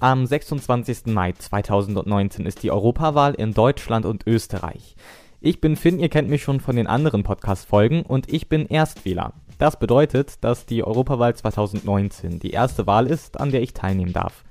Am 0.00 0.26
26. 0.26 1.06
Mai 1.06 1.32
2019 1.32 2.46
ist 2.46 2.62
die 2.62 2.70
Europawahl 2.70 3.34
in 3.34 3.52
Deutschland 3.52 4.06
und 4.06 4.28
Österreich. 4.28 4.94
Ich 5.40 5.60
bin 5.60 5.74
Finn, 5.74 5.98
ihr 5.98 6.08
kennt 6.08 6.28
mich 6.28 6.44
schon 6.44 6.60
von 6.60 6.76
den 6.76 6.86
anderen 6.86 7.24
Podcast-Folgen 7.24 8.02
und 8.02 8.32
ich 8.32 8.48
bin 8.48 8.66
Erstwähler. 8.66 9.32
Das 9.58 9.76
bedeutet, 9.76 10.44
dass 10.44 10.66
die 10.66 10.84
Europawahl 10.84 11.34
2019 11.34 12.38
die 12.38 12.52
erste 12.52 12.86
Wahl 12.86 13.08
ist, 13.08 13.40
an 13.40 13.50
der 13.50 13.60
ich 13.60 13.74
teilnehmen 13.74 14.12
darf. 14.12 14.44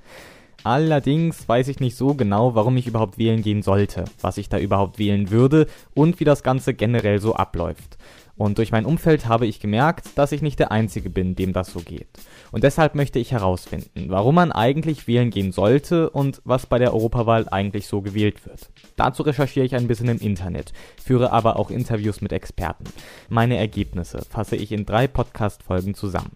Allerdings 0.65 1.48
weiß 1.48 1.70
ich 1.70 1.79
nicht 1.79 1.95
so 1.95 2.14
genau, 2.14 2.54
warum 2.54 2.75
ich 2.75 2.88
überhaupt 2.88 3.18
wählen 3.18 3.41
gehen 3.41 3.61
sollte, 3.61 4.04
was 4.20 4.38
ich 4.38 4.50
da 4.50 4.59
überhaupt 4.59 5.00
wählen 5.00 5.32
würde 5.32 5.68
und 5.93 6.20
wie 6.20 6.25
das 6.25 6.43
Ganze 6.43 6.73
generell 6.73 7.21
so 7.21 7.36
abläuft. 7.36 7.98
Und 8.38 8.60
durch 8.60 8.72
mein 8.72 8.86
Umfeld 8.86 9.28
habe 9.28 9.48
ich 9.48 9.60
gemerkt, 9.60 10.10
dass 10.16 10.32
ich 10.32 10.42
nicht 10.42 10.60
der 10.60 10.72
Einzige 10.72 11.10
bin, 11.10 11.36
dem 11.36 11.54
das 11.54 11.72
so 11.72 11.80
geht. 11.80 12.08
Und 12.52 12.64
deshalb 12.64 12.94
möchte 12.94 13.18
ich 13.20 13.32
herausfinden, 13.32 14.06
warum 14.10 14.36
man 14.36 14.52
eigentlich 14.52 15.08
wählen 15.08 15.32
gehen 15.32 15.52
sollte 15.52 16.10
und 16.12 16.42
was 16.46 16.68
bei 16.68 16.78
der 16.78 16.94
Europawahl 16.94 17.48
eigentlich 17.50 17.88
so 17.88 18.02
gewählt 18.02 18.45
wird. 18.45 18.70
Dazu 18.95 19.23
recherchiere 19.23 19.66
ich 19.66 19.76
ein 19.76 19.88
bisschen 19.88 20.09
im 20.09 20.20
Internet, 20.20 20.72
führe 21.04 21.31
aber 21.31 21.58
auch 21.58 21.72
Interviews 21.72 22.22
mit 22.22 22.31
Experten. 22.31 22.86
Meine 23.30 23.58
Ergebnisse 23.58 24.23
fasse 24.30 24.56
ich 24.56 24.72
in 24.72 24.86
drei 24.86 25.08
Podcast-Folgen 25.08 25.95
zusammen. 25.95 26.31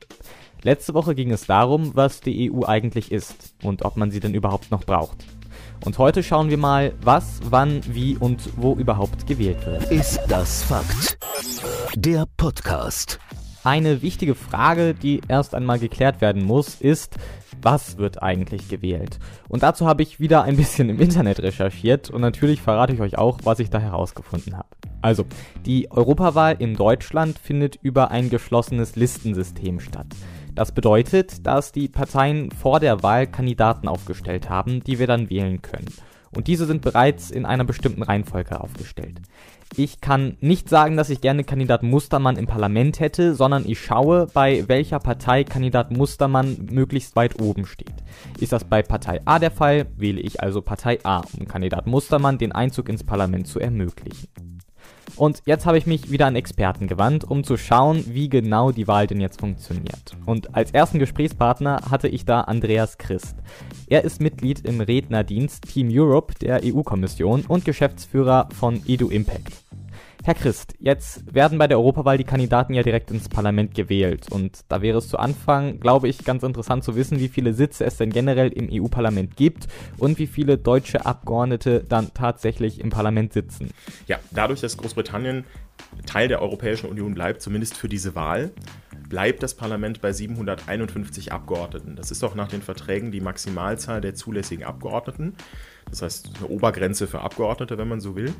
Letzte 0.64 0.94
Woche 0.94 1.16
ging 1.16 1.32
es 1.32 1.46
darum, 1.48 1.92
was 1.96 2.22
die 2.22 2.52
EU 2.52 2.66
eigentlich 2.66 3.12
ist 3.12 3.56
und 3.64 3.84
ob 3.84 3.98
man 3.98 4.12
sie 4.12 4.20
denn 4.20 4.36
überhaupt 4.36 4.70
noch 4.70 4.84
braucht. 4.84 5.26
Und 5.84 5.98
heute 5.98 6.22
schauen 6.22 6.50
wir 6.52 6.58
mal, 6.58 6.94
was, 7.02 7.40
wann, 7.50 7.82
wie 7.88 8.16
und 8.16 8.50
wo 8.56 8.76
überhaupt 8.76 9.26
gewählt 9.26 9.66
wird. 9.66 9.92
Ist 9.92 10.20
das 10.28 10.62
Fakt? 10.64 11.18
Der 11.96 12.28
Podcast. 12.38 13.20
Eine 13.64 14.04
wichtige 14.04 14.36
Frage, 14.36 14.94
die 14.94 15.22
erst 15.28 15.56
einmal 15.56 15.80
geklärt 15.80 16.22
werden 16.22 16.44
muss, 16.46 16.76
ist, 16.76 17.16
was 17.62 17.98
wird 17.98 18.22
eigentlich 18.22 18.70
gewählt? 18.70 19.18
Und 19.50 19.64
dazu 19.64 19.88
habe 19.88 20.04
ich 20.04 20.20
wieder 20.20 20.44
ein 20.44 20.56
bisschen 20.56 20.90
im 20.90 21.00
Internet 21.00 21.40
recherchiert 21.40 22.12
und 22.12 22.22
natürlich 22.22 22.62
verrate 22.62 22.94
ich 22.94 23.02
euch 23.02 23.18
auch, 23.18 23.40
was 23.44 23.60
ich 23.60 23.72
da 23.72 23.80
herausgefunden 23.80 24.58
habe. 24.58 24.70
Also, 25.02 25.26
die 25.66 25.90
Europawahl 25.90 26.56
in 26.60 26.76
Deutschland 26.76 27.40
findet 27.40 27.78
über 27.82 28.12
ein 28.12 28.30
geschlossenes 28.30 28.96
Listensystem 28.96 29.80
statt. 29.80 30.08
Das 30.62 30.74
bedeutet, 30.74 31.48
dass 31.48 31.72
die 31.72 31.88
Parteien 31.88 32.52
vor 32.52 32.80
der 32.80 33.02
Wahl 33.02 33.26
Kandidaten 33.26 33.88
aufgestellt 33.88 34.48
haben, 34.48 34.84
die 34.84 35.00
wir 35.00 35.08
dann 35.08 35.32
wählen 35.32 35.64
können. 35.64 35.92
Und 36.36 36.46
diese 36.46 36.68
sind 36.68 36.84
bereits 36.84 37.32
in 37.32 37.48
einer 37.48 37.64
bestimmten 37.64 38.04
Reihenfolge 38.04 38.62
aufgestellt. 38.62 39.22
Ich 39.76 40.02
kann 40.02 40.38
nicht 40.40 40.70
sagen, 40.70 40.98
dass 40.98 41.10
ich 41.10 41.20
gerne 41.20 41.46
Kandidat 41.46 41.82
Mustermann 41.82 42.38
im 42.38 42.46
Parlament 42.46 43.00
hätte, 43.00 43.34
sondern 43.34 43.68
ich 43.68 43.82
schaue, 43.82 44.28
bei 44.36 44.68
welcher 44.68 45.00
Partei 45.00 45.46
Kandidat 45.46 45.90
Mustermann 45.90 46.68
möglichst 46.70 47.16
weit 47.16 47.42
oben 47.42 47.66
steht. 47.66 47.96
Ist 48.40 48.52
das 48.52 48.64
bei 48.64 48.84
Partei 48.84 49.20
A 49.26 49.40
der 49.40 49.50
Fall, 49.50 49.88
wähle 49.98 50.22
ich 50.22 50.44
also 50.44 50.62
Partei 50.62 51.00
A, 51.02 51.24
um 51.40 51.48
Kandidat 51.48 51.88
Mustermann 51.88 52.38
den 52.38 52.52
Einzug 52.52 52.88
ins 52.88 53.04
Parlament 53.04 53.48
zu 53.48 53.60
ermöglichen. 53.60 54.28
Und 55.22 55.44
jetzt 55.46 55.68
habe 55.68 55.78
ich 55.78 55.86
mich 55.86 56.10
wieder 56.10 56.26
an 56.26 56.36
Experten 56.36 56.88
gewandt, 56.88 57.26
um 57.26 57.44
zu 57.44 57.56
schauen, 57.56 58.04
wie 58.08 58.28
genau 58.28 58.72
die 58.72 58.88
Wahl 58.88 59.06
denn 59.06 59.22
jetzt 59.22 59.40
funktioniert. 59.40 60.18
Und 60.26 60.56
als 60.56 60.72
ersten 60.72 60.98
Gesprächspartner 60.98 61.92
hatte 61.92 62.08
ich 62.08 62.26
da 62.26 62.42
Andreas 62.42 62.98
Christ. 62.98 63.36
Er 63.86 64.04
ist 64.04 64.20
Mitglied 64.20 64.62
im 64.62 64.82
Rednerdienst 64.82 65.68
Team 65.72 65.90
Europe 65.92 66.34
der 66.42 66.62
EU-Kommission 66.66 67.46
und 67.48 67.66
Geschäftsführer 67.66 68.50
von 68.52 68.82
Edu 68.88 69.10
Impact. 69.10 69.54
Herr 70.24 70.36
Christ, 70.36 70.76
jetzt 70.78 71.34
werden 71.34 71.58
bei 71.58 71.68
der 71.68 71.80
Europawahl 71.80 72.16
die 72.16 72.24
Kandidaten 72.24 72.76
ja 72.76 72.84
direkt 72.84 73.10
ins 73.10 73.28
Parlament 73.28 73.74
gewählt. 73.74 74.28
Und 74.30 74.60
da 74.68 74.84
wäre 74.84 75.00
es 75.00 75.08
zu 75.08 75.18
Anfang, 75.18 75.80
glaube 75.80 76.10
ich, 76.10 76.24
ganz 76.24 76.44
interessant 76.44 76.84
zu 76.84 76.96
wissen, 76.96 77.20
wie 77.20 77.28
viele 77.28 77.56
Sitze 77.56 77.86
es 77.86 77.98
denn 77.98 78.12
generell 78.12 78.50
im 78.50 78.70
EU-Parlament 78.72 79.36
gibt 79.36 79.68
und 79.98 80.20
wie 80.20 80.28
viele 80.28 80.60
deutsche 80.60 81.08
Abgeordnete 81.08 81.84
dann 81.90 82.14
tatsächlich 82.14 82.80
im 82.80 82.92
Parlament 82.92 83.34
sitzen. 83.34 83.72
Ja, 84.06 84.20
dadurch, 84.30 84.62
dass 84.62 84.78
Großbritannien 84.78 85.44
Teil 86.06 86.28
der 86.28 86.44
Europäischen 86.44 86.88
Union 86.88 87.16
bleibt, 87.16 87.42
zumindest 87.42 87.76
für 87.76 87.90
diese 87.90 88.14
Wahl, 88.14 88.52
bleibt 89.10 89.42
das 89.42 89.56
Parlament 89.56 90.02
bei 90.02 90.14
751 90.14 91.32
Abgeordneten. 91.32 91.96
Das 91.96 92.12
ist 92.12 92.24
auch 92.24 92.36
nach 92.36 92.48
den 92.48 92.62
Verträgen 92.62 93.12
die 93.12 93.22
Maximalzahl 93.22 94.02
der 94.02 94.14
zulässigen 94.14 94.66
Abgeordneten. 94.66 95.34
Das 95.90 96.04
heißt, 96.04 96.30
eine 96.38 96.48
Obergrenze 96.48 97.08
für 97.08 97.22
Abgeordnete, 97.22 97.80
wenn 97.80 97.88
man 97.88 98.02
so 98.02 98.16
will 98.16 98.36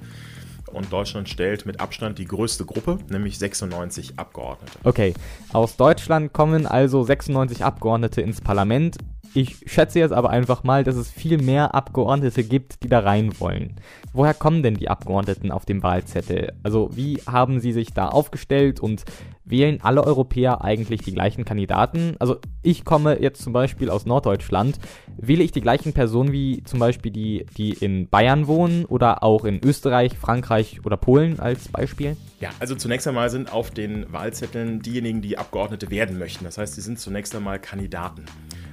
und 0.74 0.92
Deutschland 0.92 1.30
stellt 1.30 1.66
mit 1.66 1.80
Abstand 1.80 2.18
die 2.18 2.26
größte 2.26 2.66
Gruppe, 2.66 2.98
nämlich 3.10 3.38
96 3.38 4.18
Abgeordnete. 4.18 4.78
Okay, 4.84 5.14
aus 5.54 5.78
Deutschland 5.78 6.34
kommen 6.34 6.66
also 6.66 7.04
96 7.04 7.64
Abgeordnete 7.64 8.22
ins 8.22 8.42
Parlament. 8.42 8.98
Ich 9.34 9.64
schätze 9.66 10.00
jetzt 10.00 10.12
aber 10.12 10.30
einfach 10.30 10.64
mal, 10.64 10.84
dass 10.84 10.96
es 10.96 11.10
viel 11.10 11.42
mehr 11.42 11.74
Abgeordnete 11.74 12.44
gibt, 12.44 12.84
die 12.84 12.90
da 12.90 13.00
rein 13.00 13.40
wollen. 13.40 13.78
Woher 14.12 14.34
kommen 14.34 14.62
denn 14.62 14.74
die 14.74 14.90
Abgeordneten 14.90 15.52
auf 15.52 15.66
dem 15.66 15.84
Wahlzettel? 15.84 16.54
Also 16.64 16.90
wie 16.94 17.22
haben 17.26 17.62
sie 17.62 17.72
sich 17.72 17.94
da 17.94 18.10
aufgestellt 18.10 18.82
und 18.82 19.06
wählen 19.46 19.80
alle 19.82 20.04
Europäer 20.04 20.64
eigentlich 20.64 21.02
die 21.02 21.14
gleichen 21.14 21.46
Kandidaten? 21.46 22.16
Also 22.20 22.38
ich 22.62 22.84
komme 22.84 23.22
jetzt 23.22 23.42
zum 23.42 23.54
Beispiel 23.54 23.90
aus 23.90 24.06
Norddeutschland. 24.06 24.80
Wähle 25.18 25.44
ich 25.44 25.54
die 25.54 25.62
gleichen 25.62 25.94
Personen 25.94 26.34
wie 26.34 26.64
zum 26.66 26.80
Beispiel 26.80 27.12
die, 27.12 27.46
die 27.58 27.72
in 27.72 28.10
Bayern 28.10 28.48
wohnen 28.48 28.84
oder 28.84 29.24
auch 29.24 29.46
in 29.46 29.62
Österreich, 29.64 30.18
Frankreich 30.18 30.82
oder 30.84 30.98
Polen 30.98 31.40
als 31.40 31.70
Beispiel? 31.70 32.18
Ja, 32.42 32.50
also 32.60 32.76
zunächst 32.76 33.08
einmal 33.08 33.30
sind 33.30 33.54
auf 33.54 33.72
den 33.72 34.12
Wahlzetteln 34.12 34.82
diejenigen, 34.82 35.22
die 35.22 35.38
Abgeordnete 35.38 35.90
werden 35.90 36.20
möchten. 36.20 36.44
Das 36.44 36.58
heißt, 36.58 36.76
sie 36.76 36.82
sind 36.82 37.00
zunächst 37.00 37.34
einmal 37.34 37.60
Kandidaten. 37.60 38.26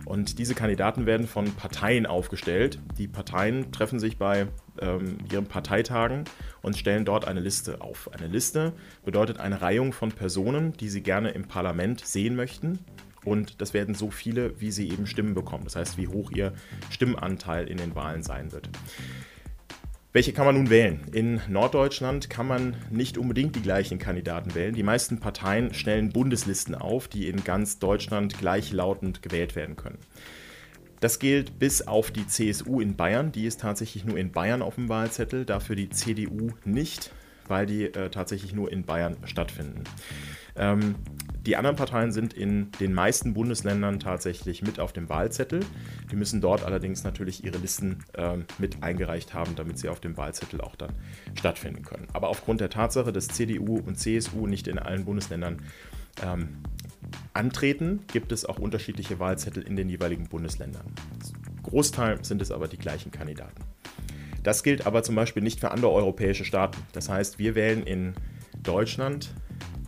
Und 0.08 0.38
diese 0.38 0.54
Kandidaten 0.54 1.04
werden 1.04 1.26
von 1.26 1.52
Parteien 1.52 2.06
aufgestellt. 2.06 2.78
Die 2.96 3.06
Parteien 3.06 3.72
treffen 3.72 4.00
sich 4.00 4.16
bei 4.16 4.46
ähm, 4.80 5.18
ihren 5.30 5.44
Parteitagen 5.44 6.24
und 6.62 6.78
stellen 6.78 7.04
dort 7.04 7.28
eine 7.28 7.40
Liste 7.40 7.82
auf. 7.82 8.10
Eine 8.14 8.26
Liste 8.26 8.72
bedeutet 9.04 9.38
eine 9.38 9.60
Reihung 9.60 9.92
von 9.92 10.10
Personen, 10.10 10.72
die 10.72 10.88
sie 10.88 11.02
gerne 11.02 11.32
im 11.32 11.46
Parlament 11.46 12.06
sehen 12.06 12.36
möchten. 12.36 12.78
Und 13.26 13.60
das 13.60 13.74
werden 13.74 13.94
so 13.94 14.10
viele, 14.10 14.58
wie 14.62 14.70
sie 14.70 14.88
eben 14.88 15.06
Stimmen 15.06 15.34
bekommen. 15.34 15.64
Das 15.64 15.76
heißt, 15.76 15.98
wie 15.98 16.08
hoch 16.08 16.30
ihr 16.30 16.54
Stimmanteil 16.88 17.68
in 17.68 17.76
den 17.76 17.94
Wahlen 17.94 18.22
sein 18.22 18.50
wird. 18.50 18.70
Welche 20.14 20.32
kann 20.32 20.46
man 20.46 20.54
nun 20.54 20.70
wählen? 20.70 21.00
In 21.12 21.42
Norddeutschland 21.48 22.30
kann 22.30 22.46
man 22.46 22.76
nicht 22.90 23.18
unbedingt 23.18 23.54
die 23.56 23.60
gleichen 23.60 23.98
Kandidaten 23.98 24.54
wählen. 24.54 24.74
Die 24.74 24.82
meisten 24.82 25.20
Parteien 25.20 25.74
stellen 25.74 26.08
Bundeslisten 26.08 26.74
auf, 26.74 27.08
die 27.08 27.28
in 27.28 27.44
ganz 27.44 27.78
Deutschland 27.78 28.38
gleichlautend 28.38 29.20
gewählt 29.20 29.54
werden 29.54 29.76
können. 29.76 29.98
Das 31.00 31.18
gilt 31.18 31.58
bis 31.58 31.86
auf 31.86 32.10
die 32.10 32.26
CSU 32.26 32.80
in 32.80 32.96
Bayern. 32.96 33.32
Die 33.32 33.44
ist 33.44 33.60
tatsächlich 33.60 34.06
nur 34.06 34.16
in 34.16 34.32
Bayern 34.32 34.62
auf 34.62 34.76
dem 34.76 34.88
Wahlzettel, 34.88 35.44
dafür 35.44 35.76
die 35.76 35.90
CDU 35.90 36.52
nicht, 36.64 37.12
weil 37.46 37.66
die 37.66 37.84
äh, 37.84 38.08
tatsächlich 38.08 38.54
nur 38.54 38.72
in 38.72 38.84
Bayern 38.84 39.18
stattfinden. 39.24 39.84
Ähm, 40.58 40.96
die 41.46 41.56
anderen 41.56 41.76
Parteien 41.76 42.12
sind 42.12 42.34
in 42.34 42.72
den 42.78 42.92
meisten 42.92 43.32
Bundesländern 43.32 44.00
tatsächlich 44.00 44.60
mit 44.60 44.78
auf 44.78 44.92
dem 44.92 45.08
Wahlzettel. 45.08 45.60
Die 46.10 46.16
müssen 46.16 46.42
dort 46.42 46.62
allerdings 46.62 47.04
natürlich 47.04 47.42
ihre 47.42 47.56
Listen 47.56 48.04
äh, 48.12 48.36
mit 48.58 48.82
eingereicht 48.82 49.32
haben, 49.32 49.56
damit 49.56 49.78
sie 49.78 49.88
auf 49.88 49.98
dem 49.98 50.18
Wahlzettel 50.18 50.60
auch 50.60 50.76
dann 50.76 50.92
stattfinden 51.38 51.84
können. 51.84 52.06
Aber 52.12 52.28
aufgrund 52.28 52.60
der 52.60 52.68
Tatsache, 52.68 53.12
dass 53.12 53.28
CDU 53.28 53.78
und 53.78 53.98
CSU 53.98 54.46
nicht 54.46 54.68
in 54.68 54.78
allen 54.78 55.06
Bundesländern 55.06 55.62
ähm, 56.22 56.58
antreten, 57.32 58.00
gibt 58.12 58.32
es 58.32 58.44
auch 58.44 58.58
unterschiedliche 58.58 59.18
Wahlzettel 59.18 59.62
in 59.62 59.74
den 59.74 59.88
jeweiligen 59.88 60.28
Bundesländern. 60.28 60.92
Großteil 61.62 62.24
sind 62.24 62.42
es 62.42 62.50
aber 62.50 62.68
die 62.68 62.78
gleichen 62.78 63.10
Kandidaten. 63.10 63.62
Das 64.42 64.62
gilt 64.62 64.86
aber 64.86 65.02
zum 65.02 65.14
Beispiel 65.14 65.42
nicht 65.42 65.60
für 65.60 65.70
andere 65.70 65.92
europäische 65.92 66.44
Staaten. 66.44 66.78
Das 66.92 67.08
heißt, 67.08 67.38
wir 67.38 67.54
wählen 67.54 67.84
in 67.84 68.12
Deutschland 68.62 69.30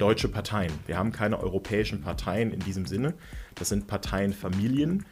deutsche 0.01 0.29
Parteien. 0.29 0.73
Wir 0.87 0.97
haben 0.97 1.13
keine 1.13 1.39
europäischen 1.41 2.01
Parteien 2.01 2.53
in 2.53 2.61
diesem 2.61 2.87
Sinne. 2.87 3.15
Das 3.57 3.69
sind 3.69 3.87
Parteienfamilien, 3.87 5.05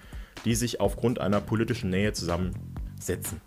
die 0.44 0.54
sich 0.54 0.81
aufgrund 0.81 1.21
einer 1.21 1.41
politischen 1.41 1.91
Nähe 1.91 2.12
zusammensetzen. 2.12 3.41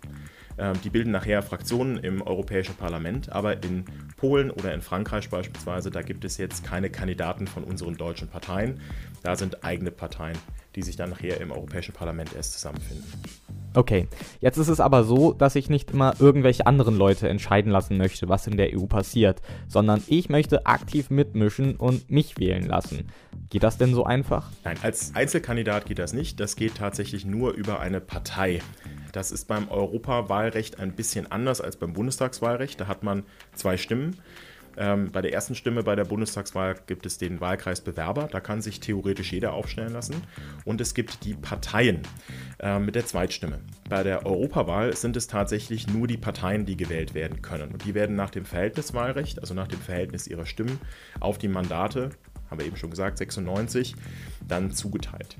Ähm, 0.58 0.74
die 0.84 0.90
bilden 0.90 1.10
nachher 1.10 1.42
Fraktionen 1.42 1.98
im 1.98 2.22
Europäischen 2.22 2.74
Parlament, 2.74 3.32
aber 3.32 3.62
in 3.64 3.84
Polen 4.16 4.50
oder 4.50 4.72
in 4.72 4.82
Frankreich 4.82 5.30
beispielsweise, 5.30 5.90
da 5.90 6.02
gibt 6.02 6.24
es 6.24 6.36
jetzt 6.36 6.64
keine 6.64 6.90
Kandidaten 6.90 7.46
von 7.46 7.64
unseren 7.64 7.96
deutschen 7.96 8.28
Parteien. 8.28 8.80
Da 9.22 9.34
sind 9.34 9.64
eigene 9.64 9.90
Parteien, 9.90 10.38
die 10.76 10.82
sich 10.82 10.96
dann 10.96 11.10
nachher 11.10 11.40
im 11.40 11.50
Europäischen 11.50 11.92
Parlament 11.92 12.34
erst 12.34 12.52
zusammenfinden. 12.52 13.04
Okay, 13.74 14.06
jetzt 14.40 14.58
ist 14.58 14.68
es 14.68 14.80
aber 14.80 15.04
so, 15.04 15.32
dass 15.32 15.56
ich 15.56 15.70
nicht 15.70 15.92
immer 15.92 16.14
irgendwelche 16.18 16.66
anderen 16.66 16.96
Leute 16.96 17.28
entscheiden 17.28 17.72
lassen 17.72 17.96
möchte, 17.96 18.28
was 18.28 18.46
in 18.46 18.56
der 18.56 18.76
EU 18.76 18.86
passiert, 18.86 19.40
sondern 19.66 20.02
ich 20.08 20.28
möchte 20.28 20.66
aktiv 20.66 21.08
mitmischen 21.10 21.76
und 21.76 22.10
mich 22.10 22.38
wählen 22.38 22.66
lassen. 22.66 23.08
Geht 23.48 23.62
das 23.62 23.78
denn 23.78 23.94
so 23.94 24.04
einfach? 24.04 24.50
Nein, 24.64 24.76
als 24.82 25.14
Einzelkandidat 25.14 25.86
geht 25.86 25.98
das 25.98 26.12
nicht. 26.12 26.38
Das 26.40 26.56
geht 26.56 26.76
tatsächlich 26.76 27.24
nur 27.24 27.52
über 27.52 27.80
eine 27.80 28.00
Partei. 28.00 28.60
Das 29.12 29.30
ist 29.30 29.46
beim 29.48 29.68
Europawahlrecht 29.68 30.78
ein 30.78 30.94
bisschen 30.94 31.30
anders 31.30 31.60
als 31.60 31.76
beim 31.76 31.92
Bundestagswahlrecht. 31.92 32.80
Da 32.80 32.88
hat 32.88 33.02
man 33.02 33.24
zwei 33.54 33.76
Stimmen. 33.76 34.16
Ähm, 34.76 35.10
bei 35.12 35.22
der 35.22 35.32
ersten 35.32 35.54
Stimme 35.54 35.82
bei 35.82 35.96
der 35.96 36.04
Bundestagswahl 36.04 36.76
gibt 36.86 37.06
es 37.06 37.18
den 37.18 37.40
Wahlkreis 37.40 37.80
Bewerber, 37.80 38.28
da 38.30 38.40
kann 38.40 38.62
sich 38.62 38.80
theoretisch 38.80 39.32
jeder 39.32 39.52
aufstellen 39.52 39.92
lassen. 39.92 40.14
Und 40.64 40.80
es 40.80 40.94
gibt 40.94 41.24
die 41.24 41.34
Parteien 41.34 42.02
äh, 42.60 42.78
mit 42.78 42.94
der 42.94 43.06
Zweitstimme. 43.06 43.60
Bei 43.88 44.02
der 44.02 44.26
Europawahl 44.26 44.96
sind 44.96 45.16
es 45.16 45.26
tatsächlich 45.26 45.88
nur 45.88 46.06
die 46.06 46.16
Parteien, 46.16 46.66
die 46.66 46.76
gewählt 46.76 47.14
werden 47.14 47.42
können. 47.42 47.72
Und 47.72 47.84
die 47.84 47.94
werden 47.94 48.16
nach 48.16 48.30
dem 48.30 48.44
Verhältniswahlrecht, 48.44 49.40
also 49.40 49.54
nach 49.54 49.68
dem 49.68 49.80
Verhältnis 49.80 50.26
ihrer 50.26 50.46
Stimmen 50.46 50.78
auf 51.20 51.38
die 51.38 51.48
Mandate 51.48 52.10
haben 52.52 52.60
wir 52.60 52.66
eben 52.66 52.76
schon 52.76 52.90
gesagt, 52.90 53.16
96, 53.16 53.96
dann 54.46 54.70
zugeteilt. 54.72 55.36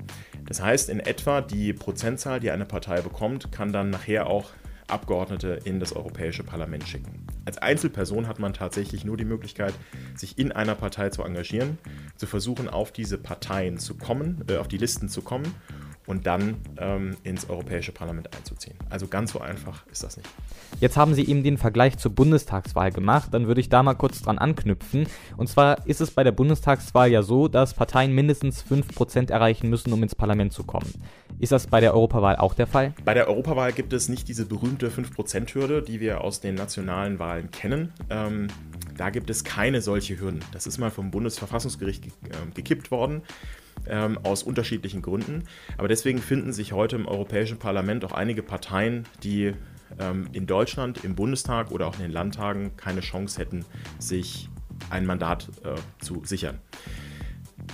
Das 0.47 0.61
heißt, 0.61 0.89
in 0.89 0.99
etwa 0.99 1.41
die 1.41 1.71
Prozentzahl, 1.71 2.39
die 2.39 2.49
eine 2.49 2.65
Partei 2.65 3.01
bekommt, 3.01 3.51
kann 3.51 3.71
dann 3.71 3.91
nachher 3.91 4.25
auch 4.25 4.49
Abgeordnete 4.87 5.59
in 5.63 5.79
das 5.79 5.93
Europäische 5.93 6.43
Parlament 6.43 6.87
schicken. 6.87 7.25
Als 7.45 7.57
Einzelperson 7.57 8.27
hat 8.27 8.39
man 8.39 8.53
tatsächlich 8.53 9.03
nur 9.05 9.17
die 9.17 9.25
Möglichkeit, 9.25 9.73
sich 10.15 10.37
in 10.37 10.51
einer 10.51 10.75
Partei 10.75 11.09
zu 11.09 11.23
engagieren, 11.23 11.77
zu 12.15 12.25
versuchen, 12.25 12.69
auf 12.69 12.91
diese 12.91 13.17
Parteien 13.17 13.77
zu 13.77 13.95
kommen, 13.95 14.43
äh, 14.47 14.57
auf 14.57 14.67
die 14.67 14.77
Listen 14.77 15.09
zu 15.09 15.21
kommen 15.21 15.53
und 16.05 16.27
dann 16.27 16.57
ähm, 16.77 17.15
ins 17.23 17.49
Europäische 17.49 17.91
Parlament 17.91 18.35
einzuziehen. 18.35 18.75
Also 18.89 19.07
ganz 19.07 19.31
so 19.31 19.39
einfach 19.39 19.85
ist 19.87 20.03
das 20.03 20.17
nicht. 20.17 20.29
Jetzt 20.79 20.97
haben 20.97 21.13
Sie 21.13 21.25
eben 21.25 21.43
den 21.43 21.57
Vergleich 21.57 21.97
zur 21.97 22.11
Bundestagswahl 22.11 22.91
gemacht, 22.91 23.29
dann 23.33 23.47
würde 23.47 23.61
ich 23.61 23.69
da 23.69 23.83
mal 23.83 23.93
kurz 23.93 24.21
dran 24.21 24.37
anknüpfen. 24.37 25.07
Und 25.37 25.47
zwar 25.47 25.85
ist 25.87 26.01
es 26.01 26.11
bei 26.11 26.23
der 26.23 26.31
Bundestagswahl 26.31 27.09
ja 27.09 27.23
so, 27.23 27.47
dass 27.47 27.73
Parteien 27.73 28.13
mindestens 28.13 28.63
5% 28.63 29.31
erreichen 29.31 29.69
müssen, 29.69 29.93
um 29.93 30.03
ins 30.03 30.15
Parlament 30.15 30.51
zu 30.51 30.63
kommen. 30.63 30.91
Ist 31.43 31.51
das 31.51 31.67
bei 31.67 31.81
der 31.81 31.93
Europawahl 31.93 32.37
auch 32.37 32.53
der 32.53 32.67
Fall? 32.67 32.93
Bei 33.03 33.13
der 33.13 33.27
Europawahl 33.27 33.73
gibt 33.73 33.91
es 33.91 34.07
nicht 34.07 34.29
diese 34.29 34.45
berühmte 34.45 34.89
5%-Hürde, 34.89 35.81
die 35.81 35.99
wir 35.99 36.21
aus 36.21 36.39
den 36.39 36.55
nationalen 36.55 37.19
Wahlen 37.19 37.51
kennen. 37.51 37.91
Ähm, 38.09 38.47
da 38.95 39.09
gibt 39.09 39.29
es 39.29 39.43
keine 39.43 39.81
solche 39.81 40.17
Hürden. 40.17 40.39
Das 40.53 40.67
ist 40.67 40.77
mal 40.77 40.89
vom 40.89 41.11
Bundesverfassungsgericht 41.11 42.01
ge 42.01 42.11
äh, 42.11 42.51
gekippt 42.53 42.91
worden 42.91 43.23
ähm, 43.89 44.17
aus 44.23 44.41
unterschiedlichen 44.41 45.01
Gründen. 45.01 45.43
Aber 45.77 45.89
deswegen 45.89 46.19
finden 46.19 46.53
sich 46.53 46.71
heute 46.71 46.95
im 46.95 47.09
Europäischen 47.09 47.59
Parlament 47.59 48.05
auch 48.05 48.13
einige 48.13 48.41
Parteien, 48.41 49.03
die 49.21 49.53
ähm, 49.99 50.29
in 50.31 50.47
Deutschland 50.47 51.03
im 51.03 51.15
Bundestag 51.15 51.71
oder 51.71 51.87
auch 51.87 51.95
in 51.95 52.03
den 52.03 52.11
Landtagen 52.13 52.77
keine 52.77 53.01
Chance 53.01 53.37
hätten, 53.41 53.65
sich 53.99 54.47
ein 54.89 55.05
Mandat 55.05 55.49
äh, 55.65 55.75
zu 56.01 56.21
sichern. 56.23 56.59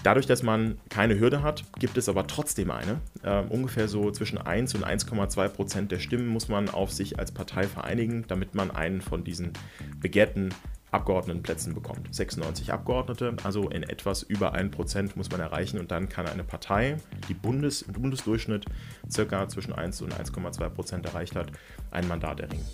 Dadurch, 0.03 0.25
dass 0.25 0.43
man 0.43 0.77
keine 0.89 1.19
Hürde 1.19 1.43
hat, 1.43 1.63
gibt 1.77 1.97
es 1.97 2.07
aber 2.07 2.25
trotzdem 2.25 2.71
eine. 2.71 3.01
Äh, 3.23 3.41
ungefähr 3.49 3.87
so 3.87 4.11
zwischen 4.11 4.37
1 4.37 4.75
und 4.75 4.85
1,2 4.85 5.49
Prozent 5.49 5.91
der 5.91 5.99
Stimmen 5.99 6.27
muss 6.27 6.47
man 6.47 6.69
auf 6.69 6.91
sich 6.91 7.19
als 7.19 7.31
Partei 7.31 7.63
vereinigen, 7.63 8.23
damit 8.27 8.55
man 8.55 8.71
einen 8.71 9.01
von 9.01 9.23
diesen 9.23 9.51
begehrten 9.99 10.53
Abgeordnetenplätzen 10.91 11.73
bekommt. 11.75 12.13
96 12.13 12.73
Abgeordnete, 12.73 13.35
also 13.43 13.69
in 13.69 13.83
etwas 13.83 14.23
über 14.23 14.55
1% 14.55 15.11
muss 15.15 15.29
man 15.29 15.39
erreichen 15.39 15.79
und 15.79 15.91
dann 15.91 16.09
kann 16.09 16.27
eine 16.27 16.43
Partei, 16.43 16.97
die 17.27 17.33
Bundes, 17.33 17.83
im 17.83 17.93
Bundesdurchschnitt 17.93 18.65
circa 19.09 19.47
zwischen 19.49 19.73
1 19.73 20.01
und 20.01 20.13
1,2% 20.13 21.05
erreicht 21.05 21.35
hat, 21.35 21.51
ein 21.91 22.07
Mandat 22.07 22.39
erringen. 22.39 22.65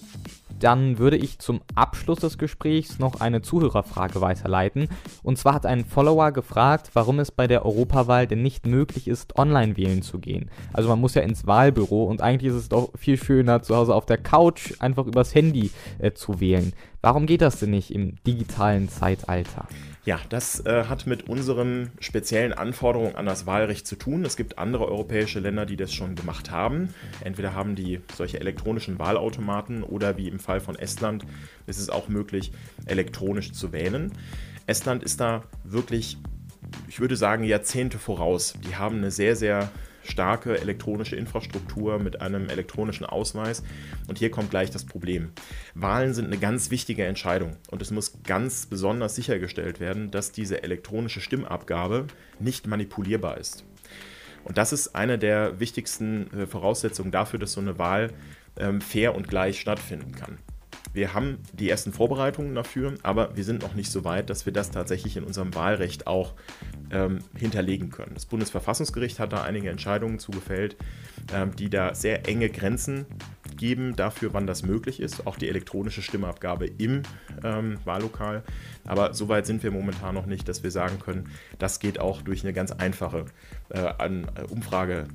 Dann 0.60 0.98
würde 0.98 1.18
ich 1.18 1.40
zum 1.40 1.62
Abschluss 1.76 2.20
des 2.20 2.38
Gesprächs 2.38 3.00
noch 3.00 3.22
eine 3.22 3.42
Zuhörerfrage 3.42 4.22
weiterleiten. 4.22 4.88
Und 5.24 5.38
zwar 5.38 5.56
hat 5.56 5.66
ein 5.66 5.86
Follower 5.86 6.32
gefragt, 6.32 6.92
warum 6.94 7.20
es 7.20 7.32
bei 7.32 7.48
der 7.48 7.66
Europawahl 7.66 8.28
denn 8.28 8.42
nicht 8.42 8.66
möglich 8.66 9.08
ist, 9.08 9.38
online 9.38 9.78
wählen 9.78 10.02
zu 10.02 10.20
gehen. 10.20 10.50
Also 10.74 10.90
man 10.90 11.02
muss 11.02 11.16
ja 11.16 11.22
ins 11.22 11.46
Wahlbüro 11.46 12.06
und 12.06 12.22
eigentlich 12.22 12.52
ist 12.52 12.58
es 12.58 12.70
doch 12.70 12.90
viel 12.98 13.18
schöner, 13.18 13.62
zu 13.62 13.76
Hause 13.76 13.94
auf 13.94 14.06
der 14.06 14.18
Couch 14.18 14.74
einfach 14.80 15.06
übers 15.06 15.36
Handy 15.36 15.72
äh, 16.00 16.14
zu 16.14 16.40
wählen. 16.40 16.74
Warum 17.06 17.28
geht 17.28 17.44
das 17.44 17.60
denn 17.60 17.70
nicht 17.70 17.94
im 17.94 18.16
digitalen 18.26 18.90
Zeitalter? 18.90 19.68
Ja, 20.06 20.20
das 20.30 20.66
äh, 20.66 20.86
hat 20.86 21.06
mit 21.06 21.30
unseren 21.30 21.92
speziellen 22.00 22.52
Anforderungen 22.52 23.16
an 23.16 23.28
das 23.28 23.46
Wahlrecht 23.46 23.86
zu 23.86 23.96
tun. 23.96 24.26
Es 24.26 24.36
gibt 24.36 24.58
andere 24.58 24.88
europäische 24.88 25.40
Länder, 25.40 25.68
die 25.68 25.76
das 25.76 25.94
schon 25.94 26.16
gemacht 26.16 26.50
haben. 26.50 26.96
Entweder 27.24 27.54
haben 27.54 27.76
die 27.76 28.02
solche 28.16 28.40
elektronischen 28.40 28.98
Wahlautomaten 28.98 29.84
oder 29.84 30.18
wie 30.18 30.28
im 30.28 30.40
Fall 30.40 30.60
von 30.60 30.76
Estland 30.80 31.28
ist 31.68 31.78
es 31.78 31.92
auch 31.92 32.08
möglich, 32.08 32.52
elektronisch 32.88 33.52
zu 33.52 33.72
wählen. 33.72 34.12
Estland 34.66 35.04
ist 35.04 35.22
da 35.22 35.44
wirklich, 35.64 36.18
ich 36.88 37.00
würde 37.00 37.18
sagen, 37.18 37.44
Jahrzehnte 37.44 38.00
voraus. 38.00 38.56
Die 38.68 38.78
haben 38.78 38.98
eine 38.98 39.12
sehr, 39.12 39.36
sehr 39.36 39.70
starke 40.06 40.60
elektronische 40.60 41.16
Infrastruktur 41.16 42.00
mit 42.00 42.22
einem 42.22 42.50
elektronischen 42.50 43.06
Ausweis. 43.06 43.64
Und 44.08 44.20
hier 44.20 44.32
kommt 44.32 44.50
gleich 44.50 44.70
das 44.72 44.86
Problem. 44.86 45.32
Wahlen 45.74 46.14
sind 46.14 46.26
eine 46.26 46.38
ganz 46.38 46.72
wichtige 46.72 47.06
Entscheidung 47.06 47.58
und 47.72 47.82
es 47.82 47.92
muss 47.92 48.24
ganz 48.24 48.66
besonders 48.66 49.16
sichergestellt 49.16 49.80
werden, 49.80 50.12
dass 50.12 50.32
diese 50.32 50.64
elektronische 50.64 51.22
Stimmabgabe 51.22 52.08
nicht 52.40 52.68
manipulierbar 52.68 53.38
ist. 53.38 53.64
Und 54.44 54.58
das 54.58 54.72
ist 54.72 54.96
eine 54.96 55.18
der 55.18 55.60
wichtigsten 55.60 56.32
äh, 56.32 56.48
Voraussetzungen 56.48 57.12
dafür, 57.12 57.40
dass 57.40 57.54
so 57.54 57.62
eine 57.62 57.80
Wahl 57.80 58.14
ähm, 58.58 58.80
fair 58.80 59.16
und 59.16 59.28
gleich 59.28 59.60
stattfinden 59.60 60.14
kann. 60.14 60.38
Wir 60.96 61.14
haben 61.14 61.40
die 61.52 61.70
ersten 61.70 61.92
Vorbereitungen 61.92 62.56
dafür, 62.56 62.94
aber 63.04 63.36
wir 63.36 63.44
sind 63.44 63.62
noch 63.62 63.76
nicht 63.76 63.92
so 63.92 64.06
weit, 64.06 64.30
dass 64.30 64.46
wir 64.46 64.54
das 64.54 64.72
tatsächlich 64.72 65.18
in 65.18 65.26
unserem 65.26 65.54
Wahlrecht 65.54 66.08
auch 66.08 66.34
ähm, 66.90 67.20
hinterlegen 67.38 67.90
können. 67.90 68.14
Das 68.14 68.26
Bundesverfassungsgericht 68.26 69.20
hat 69.20 69.34
da 69.34 69.44
einige 69.44 69.70
Entscheidungen 69.70 70.20
zugefällt, 70.20 70.78
ähm, 71.34 71.54
die 71.54 71.70
da 71.70 71.94
sehr 71.94 72.30
enge 72.30 72.50
Grenzen 72.50 73.06
geben 73.58 73.98
dafür, 73.98 74.34
wann 74.34 74.48
das 74.48 74.64
möglich 74.64 75.02
ist, 75.02 75.28
auch 75.28 75.36
die 75.36 75.50
elektronische 75.50 76.02
Stimmabgabe 76.02 76.66
im 76.66 77.02
ähm, 77.44 77.78
Wahllokal. 77.84 78.44
Aber 78.86 79.14
so 79.14 79.28
weit 79.28 79.46
sind 79.46 79.64
wir 79.64 79.72
momentan 79.72 80.16
noch 80.16 80.28
nicht, 80.28 80.48
dass 80.48 80.64
wir 80.64 80.72
sagen 80.72 81.00
können, 81.00 81.30
das 81.60 81.80
geht 81.80 82.00
auch 82.00 82.22
durch 82.22 82.44
eine 82.44 82.54
ganz 82.54 82.72
einfache 82.72 83.26
äh, 83.70 83.92
Umfrage 84.50 85.08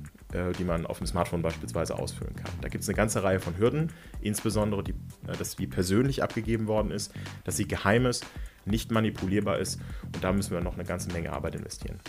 die 0.57 0.63
man 0.63 0.85
auf 0.85 0.97
dem 0.97 1.07
Smartphone 1.07 1.41
beispielsweise 1.41 1.97
ausfüllen 1.97 2.35
kann. 2.35 2.51
Da 2.61 2.69
gibt 2.69 2.83
es 2.83 2.89
eine 2.89 2.95
ganze 2.95 3.23
Reihe 3.23 3.39
von 3.39 3.57
Hürden, 3.57 3.91
insbesondere, 4.21 4.83
die, 4.83 4.93
äh, 5.27 5.37
dass 5.37 5.55
die 5.55 5.67
persönlich 5.67 6.23
abgegeben 6.23 6.67
worden 6.67 6.91
ist, 6.91 7.13
dass 7.43 7.57
sie 7.57 7.67
geheim 7.67 8.05
ist, 8.05 8.25
nicht 8.65 8.91
manipulierbar 8.91 9.59
ist 9.59 9.79
und 10.13 10.23
da 10.23 10.31
müssen 10.31 10.51
wir 10.51 10.61
noch 10.61 10.75
eine 10.75 10.83
ganze 10.83 11.11
Menge 11.11 11.33
Arbeit 11.33 11.55
investieren. 11.55 11.99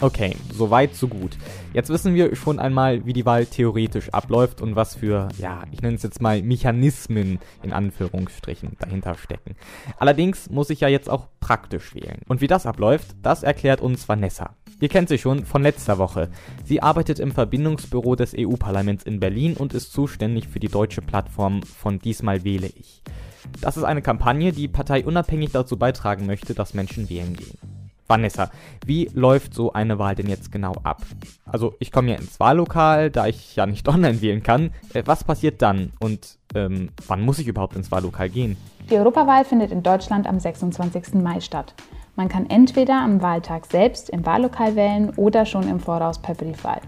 Okay, 0.00 0.36
soweit, 0.52 0.94
so 0.94 1.08
gut. 1.08 1.36
Jetzt 1.72 1.90
wissen 1.90 2.14
wir 2.14 2.36
schon 2.36 2.60
einmal, 2.60 3.04
wie 3.04 3.12
die 3.12 3.26
Wahl 3.26 3.46
theoretisch 3.46 4.10
abläuft 4.10 4.60
und 4.60 4.76
was 4.76 4.94
für, 4.94 5.28
ja, 5.38 5.64
ich 5.72 5.82
nenne 5.82 5.96
es 5.96 6.04
jetzt 6.04 6.22
mal 6.22 6.40
Mechanismen 6.40 7.40
in 7.62 7.72
Anführungsstrichen 7.72 8.76
dahinter 8.78 9.16
stecken. 9.16 9.56
Allerdings 9.98 10.50
muss 10.50 10.70
ich 10.70 10.80
ja 10.80 10.88
jetzt 10.88 11.10
auch 11.10 11.26
praktisch 11.40 11.94
wählen. 11.94 12.20
Und 12.28 12.40
wie 12.40 12.46
das 12.46 12.64
abläuft, 12.64 13.16
das 13.22 13.42
erklärt 13.42 13.80
uns 13.80 14.08
Vanessa. 14.08 14.54
Ihr 14.80 14.88
kennt 14.88 15.08
sie 15.08 15.18
schon 15.18 15.44
von 15.44 15.62
letzter 15.62 15.98
Woche. 15.98 16.30
Sie 16.64 16.80
arbeitet 16.80 17.18
im 17.18 17.32
Verbindungsbüro 17.32 18.14
des 18.14 18.34
EU-Parlaments 18.38 19.02
in 19.02 19.18
Berlin 19.18 19.54
und 19.54 19.74
ist 19.74 19.92
zuständig 19.92 20.46
für 20.46 20.60
die 20.60 20.68
deutsche 20.68 21.02
Plattform 21.02 21.64
von 21.64 21.98
Diesmal 21.98 22.44
wähle 22.44 22.68
ich. 22.68 23.02
Das 23.60 23.76
ist 23.76 23.84
eine 23.84 24.02
Kampagne, 24.02 24.52
die 24.52 24.68
parteiunabhängig 24.68 25.50
dazu 25.50 25.76
beitragen 25.98 26.26
möchte, 26.26 26.54
dass 26.54 26.74
Menschen 26.74 27.10
wählen 27.10 27.34
gehen. 27.34 27.58
Vanessa, 28.06 28.50
wie 28.86 29.10
läuft 29.12 29.52
so 29.52 29.74
eine 29.74 29.98
Wahl 29.98 30.14
denn 30.14 30.28
jetzt 30.28 30.50
genau 30.50 30.72
ab? 30.82 31.02
Also 31.44 31.74
ich 31.78 31.92
komme 31.92 32.12
ja 32.12 32.16
ins 32.16 32.40
Wahllokal, 32.40 33.10
da 33.10 33.26
ich 33.26 33.54
ja 33.54 33.66
nicht 33.66 33.86
online 33.94 34.22
wählen 34.22 34.42
kann. 34.42 34.70
Äh, 34.94 35.02
was 35.04 35.24
passiert 35.24 35.60
dann 35.60 35.92
und 36.00 36.38
ähm, 36.54 36.88
wann 37.06 37.20
muss 37.20 37.38
ich 37.38 37.48
überhaupt 37.48 37.76
ins 37.76 37.90
Wahllokal 37.90 38.30
gehen? 38.30 38.56
Die 38.88 38.96
Europawahl 38.96 39.44
findet 39.44 39.72
in 39.72 39.82
Deutschland 39.82 40.26
am 40.26 40.40
26. 40.40 41.14
Mai 41.14 41.40
statt. 41.40 41.74
Man 42.16 42.28
kann 42.28 42.48
entweder 42.48 42.94
am 42.94 43.20
Wahltag 43.20 43.66
selbst 43.66 44.08
im 44.08 44.24
Wahllokal 44.24 44.74
wählen 44.74 45.10
oder 45.16 45.44
schon 45.44 45.68
im 45.68 45.78
Voraus 45.78 46.18
per 46.20 46.34
Briefwahl. 46.34 46.80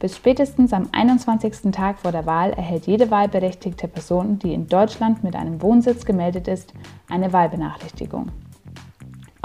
Bis 0.00 0.16
spätestens 0.16 0.72
am 0.72 0.88
21. 0.92 1.72
Tag 1.72 2.00
vor 2.00 2.12
der 2.12 2.26
Wahl 2.26 2.50
erhält 2.50 2.86
jede 2.86 3.10
wahlberechtigte 3.10 3.88
Person, 3.88 4.38
die 4.38 4.52
in 4.52 4.66
Deutschland 4.66 5.22
mit 5.22 5.36
einem 5.36 5.62
Wohnsitz 5.62 6.04
gemeldet 6.04 6.48
ist, 6.48 6.74
eine 7.08 7.32
Wahlbenachrichtigung. 7.32 8.30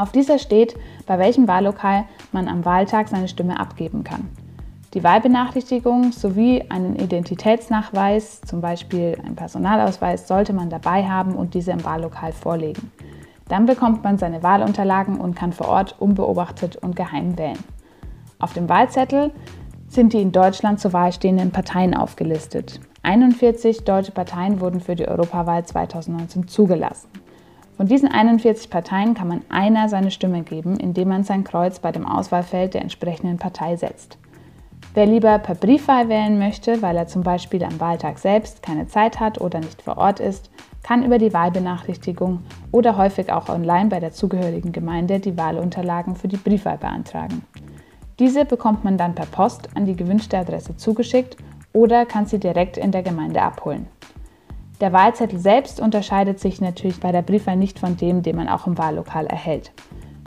Auf 0.01 0.11
dieser 0.11 0.39
steht, 0.39 0.75
bei 1.05 1.19
welchem 1.19 1.47
Wahllokal 1.47 2.05
man 2.31 2.47
am 2.47 2.65
Wahltag 2.65 3.07
seine 3.07 3.27
Stimme 3.27 3.59
abgeben 3.59 4.03
kann. 4.03 4.29
Die 4.95 5.03
Wahlbenachrichtigung 5.03 6.11
sowie 6.11 6.63
einen 6.69 6.95
Identitätsnachweis, 6.95 8.41
zum 8.41 8.61
Beispiel 8.61 9.15
ein 9.23 9.35
Personalausweis, 9.35 10.27
sollte 10.27 10.53
man 10.53 10.71
dabei 10.71 11.07
haben 11.07 11.35
und 11.35 11.53
diese 11.53 11.69
im 11.69 11.85
Wahllokal 11.85 12.31
vorlegen. 12.31 12.91
Dann 13.47 13.67
bekommt 13.67 14.03
man 14.03 14.17
seine 14.17 14.41
Wahlunterlagen 14.41 15.21
und 15.21 15.35
kann 15.35 15.53
vor 15.53 15.67
Ort 15.67 15.95
unbeobachtet 15.99 16.77
und 16.77 16.95
geheim 16.95 17.37
wählen. 17.37 17.63
Auf 18.39 18.53
dem 18.53 18.67
Wahlzettel 18.69 19.29
sind 19.87 20.13
die 20.13 20.21
in 20.23 20.31
Deutschland 20.31 20.79
zur 20.79 20.93
Wahl 20.93 21.13
stehenden 21.13 21.51
Parteien 21.51 21.93
aufgelistet. 21.93 22.79
41 23.03 23.83
deutsche 23.83 24.13
Parteien 24.13 24.61
wurden 24.61 24.79
für 24.79 24.95
die 24.95 25.07
Europawahl 25.07 25.63
2019 25.63 26.47
zugelassen. 26.47 27.07
Von 27.81 27.87
diesen 27.87 28.09
41 28.09 28.69
Parteien 28.69 29.15
kann 29.15 29.27
man 29.27 29.41
einer 29.49 29.89
seine 29.89 30.11
Stimme 30.11 30.43
geben, 30.43 30.77
indem 30.77 31.07
man 31.07 31.23
sein 31.23 31.43
Kreuz 31.43 31.79
bei 31.79 31.91
dem 31.91 32.05
Auswahlfeld 32.05 32.75
der 32.75 32.83
entsprechenden 32.83 33.39
Partei 33.39 33.75
setzt. 33.75 34.19
Wer 34.93 35.07
lieber 35.07 35.39
per 35.39 35.55
Briefwahl 35.55 36.07
wählen 36.07 36.37
möchte, 36.37 36.83
weil 36.83 36.95
er 36.95 37.07
zum 37.07 37.23
Beispiel 37.23 37.63
am 37.63 37.79
Wahltag 37.79 38.19
selbst 38.19 38.61
keine 38.61 38.85
Zeit 38.85 39.19
hat 39.19 39.41
oder 39.41 39.59
nicht 39.59 39.81
vor 39.81 39.97
Ort 39.97 40.19
ist, 40.19 40.51
kann 40.83 41.03
über 41.03 41.17
die 41.17 41.33
Wahlbenachrichtigung 41.33 42.43
oder 42.71 42.97
häufig 42.97 43.33
auch 43.33 43.49
online 43.49 43.89
bei 43.89 43.99
der 43.99 44.11
zugehörigen 44.11 44.73
Gemeinde 44.73 45.19
die 45.19 45.35
Wahlunterlagen 45.35 46.15
für 46.15 46.27
die 46.27 46.37
Briefwahl 46.37 46.77
beantragen. 46.77 47.41
Diese 48.19 48.45
bekommt 48.45 48.83
man 48.83 48.99
dann 48.99 49.15
per 49.15 49.25
Post 49.25 49.69
an 49.73 49.87
die 49.87 49.95
gewünschte 49.95 50.37
Adresse 50.37 50.77
zugeschickt 50.77 51.35
oder 51.73 52.05
kann 52.05 52.27
sie 52.27 52.39
direkt 52.39 52.77
in 52.77 52.91
der 52.91 53.01
Gemeinde 53.01 53.41
abholen. 53.41 53.87
Der 54.81 54.93
Wahlzettel 54.93 55.37
selbst 55.37 55.79
unterscheidet 55.79 56.39
sich 56.39 56.59
natürlich 56.59 56.99
bei 56.99 57.11
der 57.11 57.21
Briefwahl 57.21 57.55
nicht 57.55 57.77
von 57.77 57.97
dem, 57.97 58.23
den 58.23 58.35
man 58.35 58.49
auch 58.49 58.65
im 58.65 58.79
Wahllokal 58.79 59.27
erhält. 59.27 59.71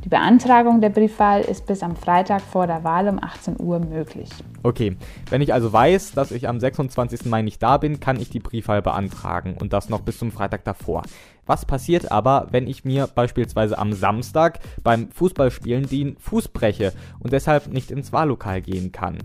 Die 0.05 0.09
Beantragung 0.09 0.81
der 0.81 0.91
Briefwahl 0.91 1.41
ist 1.41 1.67
bis 1.67 1.83
am 1.83 1.97
Freitag 1.97 2.41
vor 2.41 2.69
der 2.69 2.85
Wahl 2.85 3.09
um 3.09 3.19
18 3.21 3.57
Uhr 3.59 3.81
möglich. 3.81 4.29
Okay, 4.63 4.97
wenn 5.31 5.41
ich 5.41 5.53
also 5.53 5.73
weiß, 5.73 6.13
dass 6.13 6.31
ich 6.31 6.47
am 6.47 6.61
26. 6.61 7.25
Mai 7.25 7.43
nicht 7.43 7.61
da 7.63 7.79
bin, 7.79 7.99
kann 7.99 8.21
ich 8.21 8.31
die 8.31 8.39
Briefwahl 8.39 8.81
beantragen 8.81 9.57
und 9.59 9.73
das 9.73 9.89
noch 9.89 10.03
bis 10.03 10.19
zum 10.19 10.31
Freitag 10.31 10.63
davor. 10.65 11.03
Was 11.47 11.65
passiert 11.65 12.13
aber, 12.13 12.49
wenn 12.51 12.69
ich 12.69 12.85
mir 12.85 13.07
beispielsweise 13.07 13.77
am 13.77 13.93
Samstag 13.93 14.61
beim 14.83 15.11
Fußballspielen 15.11 15.89
den 15.89 16.17
Fuß 16.19 16.49
breche 16.49 16.93
und 17.19 17.33
deshalb 17.33 17.73
nicht 17.73 17.91
ins 17.91 18.13
Wahllokal 18.13 18.63
gehen 18.63 18.93
kann? 18.93 19.19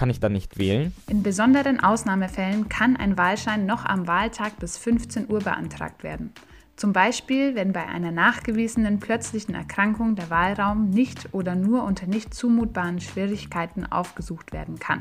Kann 0.00 0.08
ich 0.08 0.18
dann 0.18 0.32
nicht 0.32 0.58
wählen? 0.58 0.94
In 1.08 1.22
besonderen 1.22 1.78
Ausnahmefällen 1.78 2.70
kann 2.70 2.96
ein 2.96 3.18
Wahlschein 3.18 3.66
noch 3.66 3.84
am 3.84 4.06
Wahltag 4.06 4.58
bis 4.58 4.78
15 4.78 5.30
Uhr 5.30 5.40
beantragt 5.40 6.02
werden. 6.04 6.32
Zum 6.74 6.94
Beispiel, 6.94 7.54
wenn 7.54 7.74
bei 7.74 7.86
einer 7.86 8.10
nachgewiesenen 8.10 8.98
plötzlichen 8.98 9.54
Erkrankung 9.54 10.16
der 10.16 10.30
Wahlraum 10.30 10.88
nicht 10.88 11.34
oder 11.34 11.54
nur 11.54 11.84
unter 11.84 12.06
nicht 12.06 12.32
zumutbaren 12.32 12.98
Schwierigkeiten 12.98 13.84
aufgesucht 13.84 14.54
werden 14.54 14.78
kann. 14.78 15.00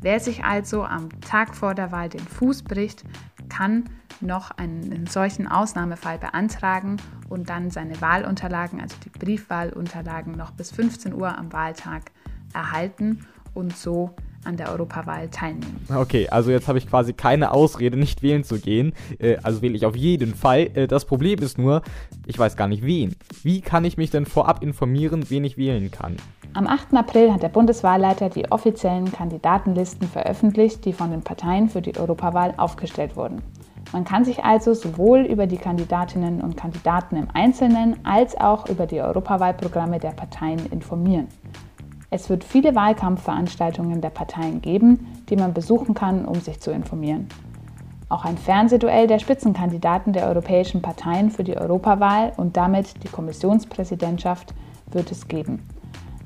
Wer 0.00 0.20
sich 0.20 0.44
also 0.44 0.84
am 0.84 1.08
Tag 1.22 1.56
vor 1.56 1.74
der 1.74 1.90
Wahl 1.90 2.08
den 2.08 2.20
Fuß 2.20 2.62
bricht, 2.62 3.02
kann 3.48 3.90
noch 4.20 4.52
einen 4.52 5.08
solchen 5.08 5.48
Ausnahmefall 5.48 6.18
beantragen 6.18 6.98
und 7.28 7.50
dann 7.50 7.72
seine 7.72 8.00
Wahlunterlagen, 8.00 8.80
also 8.80 8.94
die 9.04 9.10
Briefwahlunterlagen, 9.10 10.36
noch 10.36 10.52
bis 10.52 10.70
15 10.70 11.14
Uhr 11.14 11.36
am 11.36 11.52
Wahltag 11.52 12.12
erhalten 12.52 13.26
und 13.54 13.76
so 13.76 14.10
an 14.44 14.56
der 14.56 14.70
Europawahl 14.70 15.28
teilnehmen. 15.28 15.84
Okay, 15.94 16.28
also 16.28 16.50
jetzt 16.50 16.66
habe 16.66 16.78
ich 16.78 16.88
quasi 16.88 17.12
keine 17.12 17.52
Ausrede, 17.52 17.98
nicht 17.98 18.22
wählen 18.22 18.42
zu 18.42 18.58
gehen. 18.58 18.94
Äh, 19.18 19.36
also 19.42 19.60
wähle 19.60 19.74
ich 19.74 19.84
auf 19.84 19.96
jeden 19.96 20.34
Fall. 20.34 20.70
Äh, 20.74 20.86
das 20.86 21.04
Problem 21.04 21.40
ist 21.40 21.58
nur, 21.58 21.82
ich 22.26 22.38
weiß 22.38 22.56
gar 22.56 22.68
nicht 22.68 22.84
wen. 22.84 23.16
Wie 23.42 23.60
kann 23.60 23.84
ich 23.84 23.98
mich 23.98 24.10
denn 24.10 24.24
vorab 24.24 24.62
informieren, 24.62 25.28
wen 25.28 25.44
ich 25.44 25.58
wählen 25.58 25.90
kann? 25.90 26.16
Am 26.54 26.66
8. 26.66 26.94
April 26.94 27.32
hat 27.32 27.42
der 27.42 27.48
Bundeswahlleiter 27.48 28.30
die 28.30 28.50
offiziellen 28.50 29.12
Kandidatenlisten 29.12 30.08
veröffentlicht, 30.08 30.84
die 30.84 30.92
von 30.92 31.10
den 31.10 31.22
Parteien 31.22 31.68
für 31.68 31.82
die 31.82 31.96
Europawahl 31.96 32.54
aufgestellt 32.56 33.16
wurden. 33.16 33.42
Man 33.92 34.04
kann 34.04 34.24
sich 34.24 34.44
also 34.44 34.72
sowohl 34.72 35.20
über 35.22 35.46
die 35.46 35.56
Kandidatinnen 35.56 36.40
und 36.40 36.56
Kandidaten 36.56 37.16
im 37.16 37.28
Einzelnen 37.34 37.96
als 38.04 38.36
auch 38.36 38.68
über 38.68 38.86
die 38.86 39.00
Europawahlprogramme 39.00 39.98
der 39.98 40.10
Parteien 40.10 40.60
informieren. 40.70 41.28
Es 42.12 42.28
wird 42.28 42.42
viele 42.42 42.74
Wahlkampfveranstaltungen 42.74 44.00
der 44.00 44.10
Parteien 44.10 44.60
geben, 44.60 45.06
die 45.28 45.36
man 45.36 45.54
besuchen 45.54 45.94
kann, 45.94 46.24
um 46.24 46.40
sich 46.40 46.60
zu 46.60 46.72
informieren. 46.72 47.28
Auch 48.08 48.24
ein 48.24 48.36
Fernsehduell 48.36 49.06
der 49.06 49.20
Spitzenkandidaten 49.20 50.12
der 50.12 50.26
europäischen 50.26 50.82
Parteien 50.82 51.30
für 51.30 51.44
die 51.44 51.56
Europawahl 51.56 52.32
und 52.36 52.56
damit 52.56 53.04
die 53.04 53.08
Kommissionspräsidentschaft 53.08 54.52
wird 54.90 55.12
es 55.12 55.28
geben. 55.28 55.62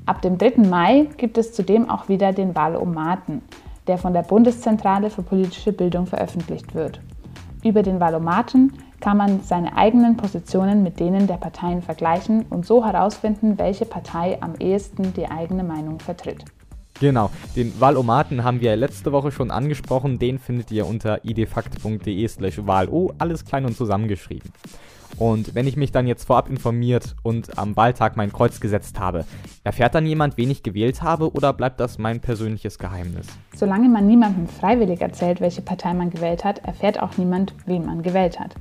Ab 0.06 0.22
dem 0.22 0.38
3. 0.38 0.66
Mai 0.66 1.08
gibt 1.18 1.36
es 1.36 1.52
zudem 1.52 1.90
auch 1.90 2.08
wieder 2.08 2.32
den 2.32 2.54
Wahlomaten, 2.54 3.42
der 3.86 3.98
von 3.98 4.14
der 4.14 4.22
Bundeszentrale 4.22 5.10
für 5.10 5.22
politische 5.22 5.74
Bildung 5.74 6.06
veröffentlicht 6.06 6.74
wird. 6.74 7.02
Über 7.62 7.82
den 7.82 8.00
Wahlomaten 8.00 8.72
kann 9.04 9.18
man 9.18 9.42
seine 9.42 9.76
eigenen 9.76 10.16
Positionen 10.16 10.82
mit 10.82 10.98
denen 10.98 11.26
der 11.26 11.34
Parteien 11.34 11.82
vergleichen 11.82 12.46
und 12.48 12.64
so 12.64 12.86
herausfinden, 12.86 13.58
welche 13.58 13.84
Partei 13.84 14.38
am 14.40 14.54
ehesten 14.58 15.12
die 15.12 15.30
eigene 15.30 15.62
Meinung 15.62 16.00
vertritt. 16.00 16.42
Genau, 17.00 17.28
den 17.54 17.78
Wahlomaten 17.78 18.44
haben 18.44 18.62
wir 18.62 18.74
letzte 18.76 19.12
Woche 19.12 19.30
schon 19.30 19.50
angesprochen, 19.50 20.18
den 20.18 20.38
findet 20.38 20.70
ihr 20.70 20.86
unter 20.86 21.22
idfakt.de 21.22 22.26
slash 22.28 22.66
wahlo, 22.66 23.12
alles 23.18 23.44
klein 23.44 23.66
und 23.66 23.76
zusammengeschrieben. 23.76 24.50
Und 25.18 25.54
wenn 25.54 25.66
ich 25.66 25.76
mich 25.76 25.92
dann 25.92 26.06
jetzt 26.06 26.24
vorab 26.24 26.48
informiert 26.48 27.14
und 27.22 27.58
am 27.58 27.76
Wahltag 27.76 28.16
mein 28.16 28.32
Kreuz 28.32 28.58
gesetzt 28.58 28.98
habe, 28.98 29.26
erfährt 29.64 29.94
dann 29.94 30.06
jemand, 30.06 30.38
wen 30.38 30.50
ich 30.50 30.62
gewählt 30.62 31.02
habe 31.02 31.30
oder 31.30 31.52
bleibt 31.52 31.78
das 31.78 31.98
mein 31.98 32.20
persönliches 32.20 32.78
Geheimnis? 32.78 33.26
Solange 33.54 33.90
man 33.90 34.06
niemandem 34.06 34.48
freiwillig 34.48 35.02
erzählt, 35.02 35.42
welche 35.42 35.60
Partei 35.60 35.92
man 35.92 36.08
gewählt 36.08 36.42
hat, 36.42 36.64
erfährt 36.64 37.02
auch 37.02 37.18
niemand, 37.18 37.54
wen 37.66 37.84
man 37.84 38.02
gewählt 38.02 38.40
hat. 38.40 38.54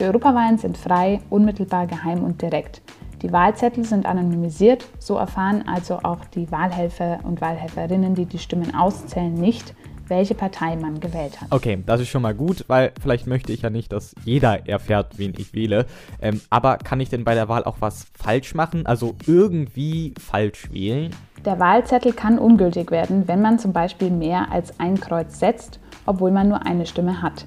Die 0.00 0.06
Europawahlen 0.06 0.56
sind 0.56 0.78
frei, 0.78 1.20
unmittelbar, 1.28 1.86
geheim 1.86 2.24
und 2.24 2.40
direkt. 2.40 2.80
Die 3.20 3.30
Wahlzettel 3.32 3.84
sind 3.84 4.06
anonymisiert, 4.06 4.86
so 4.98 5.16
erfahren 5.16 5.62
also 5.68 5.98
auch 6.02 6.24
die 6.24 6.50
Wahlhelfer 6.50 7.18
und 7.22 7.42
Wahlhelferinnen, 7.42 8.14
die 8.14 8.24
die 8.24 8.38
Stimmen 8.38 8.74
auszählen, 8.74 9.34
nicht, 9.34 9.74
welche 10.08 10.34
Partei 10.34 10.74
man 10.76 11.00
gewählt 11.00 11.38
hat. 11.38 11.52
Okay, 11.52 11.82
das 11.84 12.00
ist 12.00 12.08
schon 12.08 12.22
mal 12.22 12.34
gut, 12.34 12.64
weil 12.66 12.92
vielleicht 12.98 13.26
möchte 13.26 13.52
ich 13.52 13.60
ja 13.60 13.68
nicht, 13.68 13.92
dass 13.92 14.14
jeder 14.24 14.66
erfährt, 14.66 15.18
wen 15.18 15.34
ich 15.36 15.52
wähle. 15.52 15.84
Ähm, 16.22 16.40
aber 16.48 16.78
kann 16.78 17.00
ich 17.00 17.10
denn 17.10 17.24
bei 17.24 17.34
der 17.34 17.50
Wahl 17.50 17.64
auch 17.64 17.76
was 17.80 18.06
falsch 18.18 18.54
machen? 18.54 18.86
Also 18.86 19.16
irgendwie 19.26 20.14
falsch 20.18 20.72
wählen? 20.72 21.14
Der 21.44 21.58
Wahlzettel 21.58 22.14
kann 22.14 22.38
ungültig 22.38 22.90
werden, 22.90 23.28
wenn 23.28 23.42
man 23.42 23.58
zum 23.58 23.74
Beispiel 23.74 24.08
mehr 24.08 24.50
als 24.50 24.80
ein 24.80 24.98
Kreuz 24.98 25.38
setzt, 25.38 25.78
obwohl 26.06 26.30
man 26.30 26.48
nur 26.48 26.64
eine 26.64 26.86
Stimme 26.86 27.20
hat. 27.20 27.44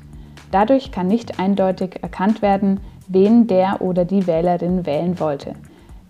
Dadurch 0.54 0.92
kann 0.92 1.08
nicht 1.08 1.40
eindeutig 1.40 2.04
erkannt 2.04 2.44
werden, 2.44 2.80
wen 3.08 3.48
der 3.48 3.82
oder 3.82 4.06
die 4.06 4.28
Wählerin 4.28 4.86
wählen 4.86 5.20
wollte, 5.20 5.56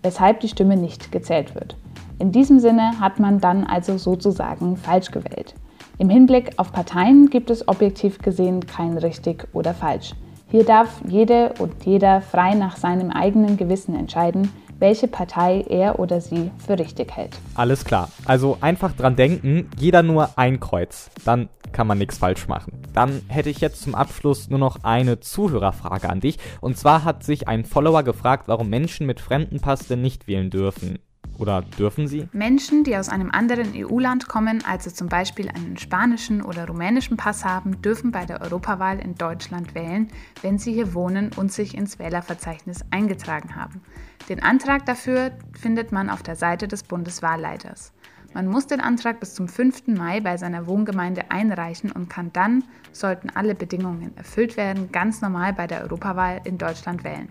weshalb 0.02 0.40
die 0.40 0.48
Stimme 0.48 0.76
nicht 0.76 1.10
gezählt 1.10 1.54
wird. 1.54 1.78
In 2.18 2.30
diesem 2.30 2.58
Sinne 2.58 3.00
hat 3.00 3.18
man 3.18 3.40
dann 3.40 3.64
also 3.64 3.96
sozusagen 3.96 4.76
falsch 4.76 5.10
gewählt. 5.12 5.54
Im 5.96 6.10
Hinblick 6.10 6.50
auf 6.58 6.72
Parteien 6.72 7.30
gibt 7.30 7.48
es 7.48 7.66
objektiv 7.66 8.18
gesehen 8.18 8.66
kein 8.66 8.98
richtig 8.98 9.48
oder 9.54 9.72
falsch. 9.72 10.12
Hier 10.50 10.64
darf 10.64 11.00
jede 11.08 11.54
und 11.58 11.72
jeder 11.86 12.20
frei 12.20 12.52
nach 12.52 12.76
seinem 12.76 13.10
eigenen 13.10 13.56
Gewissen 13.56 13.96
entscheiden, 13.96 14.52
welche 14.84 15.08
Partei 15.08 15.64
er 15.66 15.98
oder 15.98 16.20
sie 16.20 16.50
für 16.58 16.78
richtig 16.78 17.16
hält. 17.16 17.38
Alles 17.54 17.86
klar. 17.86 18.10
Also 18.26 18.58
einfach 18.60 18.92
dran 18.92 19.16
denken, 19.16 19.70
jeder 19.78 20.02
nur 20.02 20.36
ein 20.36 20.60
Kreuz. 20.60 21.10
Dann 21.24 21.48
kann 21.72 21.86
man 21.86 21.96
nichts 21.96 22.18
falsch 22.18 22.48
machen. 22.48 22.82
Dann 22.92 23.22
hätte 23.28 23.48
ich 23.48 23.62
jetzt 23.62 23.80
zum 23.80 23.94
Abschluss 23.94 24.50
nur 24.50 24.58
noch 24.58 24.84
eine 24.84 25.20
Zuhörerfrage 25.20 26.10
an 26.10 26.20
dich. 26.20 26.38
Und 26.60 26.76
zwar 26.76 27.02
hat 27.02 27.24
sich 27.24 27.48
ein 27.48 27.64
Follower 27.64 28.02
gefragt, 28.02 28.46
warum 28.46 28.68
Menschen 28.68 29.06
mit 29.06 29.20
Fremdenpass 29.20 29.88
denn 29.88 30.02
nicht 30.02 30.28
wählen 30.28 30.50
dürfen. 30.50 30.98
Oder 31.38 31.62
dürfen 31.62 32.06
sie? 32.06 32.28
Menschen, 32.32 32.84
die 32.84 32.96
aus 32.96 33.08
einem 33.08 33.30
anderen 33.30 33.72
EU-Land 33.74 34.28
kommen, 34.28 34.62
also 34.66 34.90
zum 34.90 35.08
Beispiel 35.08 35.48
einen 35.48 35.78
spanischen 35.78 36.42
oder 36.42 36.68
rumänischen 36.68 37.16
Pass 37.16 37.44
haben, 37.44 37.80
dürfen 37.82 38.12
bei 38.12 38.24
der 38.24 38.42
Europawahl 38.42 38.98
in 38.98 39.14
Deutschland 39.14 39.74
wählen, 39.74 40.08
wenn 40.42 40.58
sie 40.58 40.72
hier 40.72 40.94
wohnen 40.94 41.30
und 41.34 41.52
sich 41.52 41.74
ins 41.74 41.98
Wählerverzeichnis 41.98 42.84
eingetragen 42.90 43.56
haben. 43.56 43.80
Den 44.28 44.42
Antrag 44.42 44.86
dafür 44.86 45.32
findet 45.52 45.92
man 45.92 46.08
auf 46.08 46.22
der 46.22 46.36
Seite 46.36 46.66
des 46.66 46.82
Bundeswahlleiters. 46.82 47.92
Man 48.32 48.48
muss 48.48 48.66
den 48.66 48.80
Antrag 48.80 49.20
bis 49.20 49.34
zum 49.34 49.46
5. 49.48 49.86
Mai 49.88 50.20
bei 50.20 50.36
seiner 50.36 50.66
Wohngemeinde 50.66 51.30
einreichen 51.30 51.92
und 51.92 52.10
kann 52.10 52.32
dann, 52.32 52.64
sollten 52.90 53.30
alle 53.30 53.54
Bedingungen 53.54 54.16
erfüllt 54.16 54.56
werden, 54.56 54.90
ganz 54.90 55.20
normal 55.20 55.52
bei 55.52 55.66
der 55.66 55.82
Europawahl 55.82 56.40
in 56.44 56.58
Deutschland 56.58 57.04
wählen. 57.04 57.28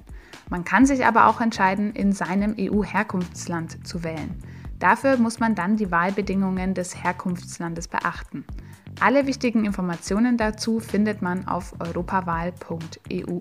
Man 0.49 0.63
kann 0.63 0.85
sich 0.85 1.05
aber 1.05 1.27
auch 1.27 1.41
entscheiden, 1.41 1.93
in 1.93 2.13
seinem 2.13 2.55
EU-Herkunftsland 2.57 3.85
zu 3.85 4.03
wählen. 4.03 4.37
Dafür 4.79 5.17
muss 5.17 5.39
man 5.39 5.55
dann 5.55 5.77
die 5.77 5.91
Wahlbedingungen 5.91 6.73
des 6.73 7.03
Herkunftslandes 7.03 7.87
beachten. 7.87 8.45
Alle 9.01 9.27
wichtigen 9.27 9.65
Informationen 9.65 10.37
dazu 10.37 10.79
findet 10.79 11.21
man 11.21 11.47
auf 11.47 11.73
europawahl.eu. 11.79 13.39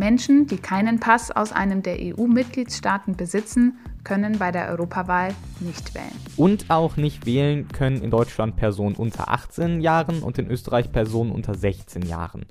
Menschen, 0.00 0.46
die 0.46 0.56
keinen 0.56 0.98
Pass 0.98 1.30
aus 1.30 1.52
einem 1.52 1.82
der 1.82 1.98
EU-Mitgliedstaaten 2.00 3.16
besitzen, 3.16 3.78
können 4.04 4.38
bei 4.38 4.50
der 4.50 4.68
Europawahl 4.68 5.34
nicht 5.60 5.94
wählen. 5.94 6.10
Und 6.36 6.70
auch 6.70 6.96
nicht 6.96 7.26
wählen 7.26 7.68
können 7.68 8.02
in 8.02 8.10
Deutschland 8.10 8.56
Personen 8.56 8.96
unter 8.96 9.30
18 9.30 9.80
Jahren 9.80 10.22
und 10.22 10.38
in 10.38 10.50
Österreich 10.50 10.92
Personen 10.92 11.32
unter 11.32 11.54
16 11.54 12.02
Jahren. 12.02 12.44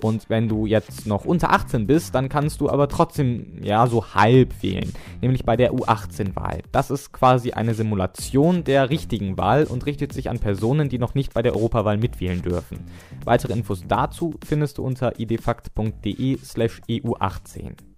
Und 0.00 0.28
wenn 0.28 0.48
du 0.48 0.66
jetzt 0.66 1.06
noch 1.06 1.24
unter 1.24 1.52
18 1.52 1.86
bist, 1.86 2.12
dann 2.14 2.28
kannst 2.28 2.60
du 2.60 2.68
aber 2.68 2.88
trotzdem 2.88 3.62
ja 3.62 3.86
so 3.86 4.12
halb 4.14 4.62
wählen, 4.62 4.92
nämlich 5.22 5.44
bei 5.44 5.56
der 5.56 5.72
U18-Wahl. 5.72 6.62
Das 6.72 6.90
ist 6.90 7.12
quasi 7.12 7.52
eine 7.52 7.74
Simulation 7.74 8.64
der 8.64 8.90
richtigen 8.90 9.38
Wahl 9.38 9.64
und 9.64 9.86
richtet 9.86 10.12
sich 10.12 10.28
an 10.28 10.40
Personen, 10.40 10.88
die 10.88 10.98
noch 10.98 11.14
nicht 11.14 11.32
bei 11.32 11.42
der 11.42 11.54
Europawahl 11.54 11.96
mitwählen 11.96 12.42
dürfen. 12.42 12.80
Weitere 13.24 13.52
Infos 13.52 13.84
dazu 13.86 14.34
findest 14.44 14.78
du 14.78 14.82
unter 14.82 15.16
idfakt.de/eu18. 15.18 17.93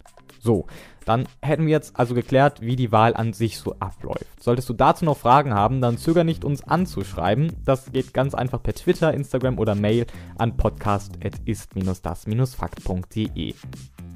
So, 0.47 0.65
dann 1.03 1.27
hätten 1.41 1.65
wir 1.65 1.73
jetzt 1.73 1.99
also 1.99 2.15
geklärt, 2.15 2.61
wie 2.61 2.77
die 2.77 2.93
Wahl 2.93 3.13
an 3.13 3.33
sich 3.33 3.57
so 3.57 3.75
abläuft. 3.79 4.25
Solltest 4.39 4.69
du 4.69 4.73
dazu 4.73 5.03
noch 5.03 5.17
Fragen 5.17 5.53
haben, 5.53 5.81
dann 5.81 5.97
zöger 5.97 6.23
nicht, 6.23 6.45
uns 6.45 6.63
anzuschreiben. 6.63 7.51
Das 7.65 7.91
geht 7.91 8.13
ganz 8.13 8.33
einfach 8.33 8.63
per 8.63 8.73
Twitter, 8.73 9.13
Instagram 9.13 9.59
oder 9.59 9.75
Mail 9.75 10.05
an 10.37 10.55
podcast.ist-das-fakt.de. 10.55 13.55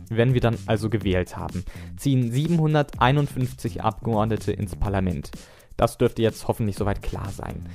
Wenn 0.10 0.34
wir 0.34 0.40
dann 0.40 0.58
also 0.68 0.90
gewählt 0.90 1.36
haben, 1.36 1.66
ziehen 1.98 2.32
751 2.32 3.84
Abgeordnete 3.84 4.54
ins 4.54 4.78
Parlament. 4.78 5.32
Das 5.82 5.98
dürfte 5.98 6.22
jetzt 6.22 6.48
hoffentlich 6.48 6.76
soweit 6.76 7.02
klar 7.02 7.32
sein. 7.32 7.66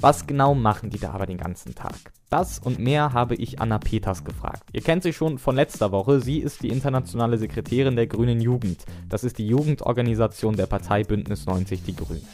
Was 0.00 0.28
genau 0.28 0.54
machen 0.54 0.90
die 0.90 1.00
da 1.00 1.10
aber 1.10 1.26
den 1.26 1.38
ganzen 1.38 1.74
Tag? 1.74 2.12
Das 2.30 2.60
und 2.60 2.78
mehr 2.78 3.12
habe 3.12 3.34
ich 3.34 3.60
Anna 3.60 3.78
Peters 3.78 4.22
gefragt. 4.22 4.62
Ihr 4.72 4.80
kennt 4.80 5.02
sie 5.02 5.12
schon 5.12 5.38
von 5.38 5.56
letzter 5.56 5.90
Woche. 5.90 6.20
Sie 6.20 6.38
ist 6.38 6.62
die 6.62 6.68
internationale 6.68 7.36
Sekretärin 7.36 7.96
der 7.96 8.06
Grünen 8.06 8.40
Jugend. 8.40 8.84
Das 9.08 9.24
ist 9.24 9.38
die 9.38 9.48
Jugendorganisation 9.48 10.54
der 10.54 10.66
Partei 10.66 11.02
Bündnis 11.02 11.46
90 11.46 11.82
Die 11.82 11.96
Grünen. 11.96 12.28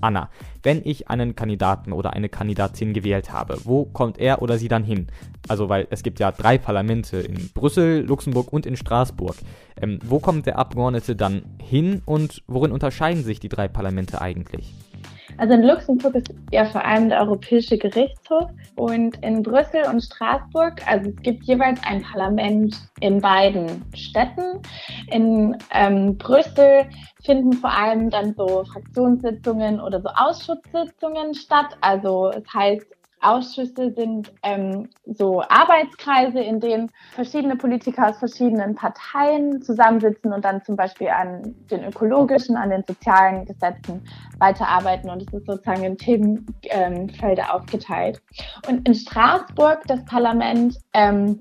Anna, 0.00 0.30
wenn 0.62 0.82
ich 0.84 1.08
einen 1.08 1.34
Kandidaten 1.34 1.92
oder 1.92 2.12
eine 2.12 2.28
Kandidatin 2.28 2.92
gewählt 2.92 3.32
habe, 3.32 3.58
wo 3.64 3.84
kommt 3.84 4.18
er 4.18 4.42
oder 4.42 4.58
sie 4.58 4.68
dann 4.68 4.84
hin? 4.84 5.08
Also, 5.48 5.68
weil 5.68 5.86
es 5.90 6.02
gibt 6.02 6.20
ja 6.20 6.32
drei 6.32 6.58
Parlamente 6.58 7.18
in 7.18 7.50
Brüssel, 7.54 8.04
Luxemburg 8.04 8.52
und 8.52 8.66
in 8.66 8.76
Straßburg. 8.76 9.36
Ähm, 9.80 9.98
wo 10.04 10.18
kommt 10.18 10.46
der 10.46 10.58
Abgeordnete 10.58 11.16
dann 11.16 11.42
hin 11.62 12.02
und 12.04 12.42
worin 12.46 12.72
unterscheiden 12.72 13.24
sich 13.24 13.40
die 13.40 13.48
drei 13.48 13.68
Parlamente 13.68 14.20
eigentlich? 14.20 14.74
Also 15.40 15.54
in 15.54 15.62
Luxemburg 15.62 16.16
ist 16.16 16.34
ja 16.52 16.66
vor 16.66 16.84
allem 16.84 17.08
der 17.08 17.20
Europäische 17.20 17.78
Gerichtshof 17.78 18.50
und 18.76 19.16
in 19.24 19.42
Brüssel 19.42 19.84
und 19.90 20.02
Straßburg, 20.02 20.86
also 20.86 21.08
es 21.08 21.16
gibt 21.22 21.44
jeweils 21.44 21.80
ein 21.82 22.02
Parlament 22.02 22.76
in 23.00 23.22
beiden 23.22 23.82
Städten. 23.94 24.60
In 25.10 25.56
ähm, 25.72 26.18
Brüssel 26.18 26.84
finden 27.24 27.54
vor 27.54 27.72
allem 27.72 28.10
dann 28.10 28.34
so 28.34 28.64
Fraktionssitzungen 28.64 29.80
oder 29.80 30.02
so 30.02 30.10
Ausschusssitzungen 30.10 31.32
statt. 31.32 31.74
Also 31.80 32.32
es 32.36 32.44
heißt 32.52 32.99
Ausschüsse 33.20 33.92
sind 33.92 34.32
ähm, 34.42 34.88
so 35.04 35.42
Arbeitskreise, 35.42 36.40
in 36.40 36.60
denen 36.60 36.90
verschiedene 37.12 37.56
Politiker 37.56 38.08
aus 38.08 38.18
verschiedenen 38.18 38.74
Parteien 38.74 39.62
zusammensitzen 39.62 40.32
und 40.32 40.44
dann 40.44 40.64
zum 40.64 40.76
Beispiel 40.76 41.08
an 41.08 41.54
den 41.70 41.84
ökologischen, 41.84 42.56
an 42.56 42.70
den 42.70 42.84
sozialen 42.86 43.44
Gesetzen 43.44 44.02
weiterarbeiten. 44.38 45.10
Und 45.10 45.22
es 45.22 45.32
ist 45.32 45.46
sozusagen 45.46 45.84
in 45.84 45.96
Themenfelder 45.96 47.42
ähm, 47.42 47.50
aufgeteilt. 47.50 48.22
Und 48.68 48.88
in 48.88 48.94
Straßburg, 48.94 49.82
das 49.86 50.04
Parlament, 50.06 50.78
ähm, 50.94 51.38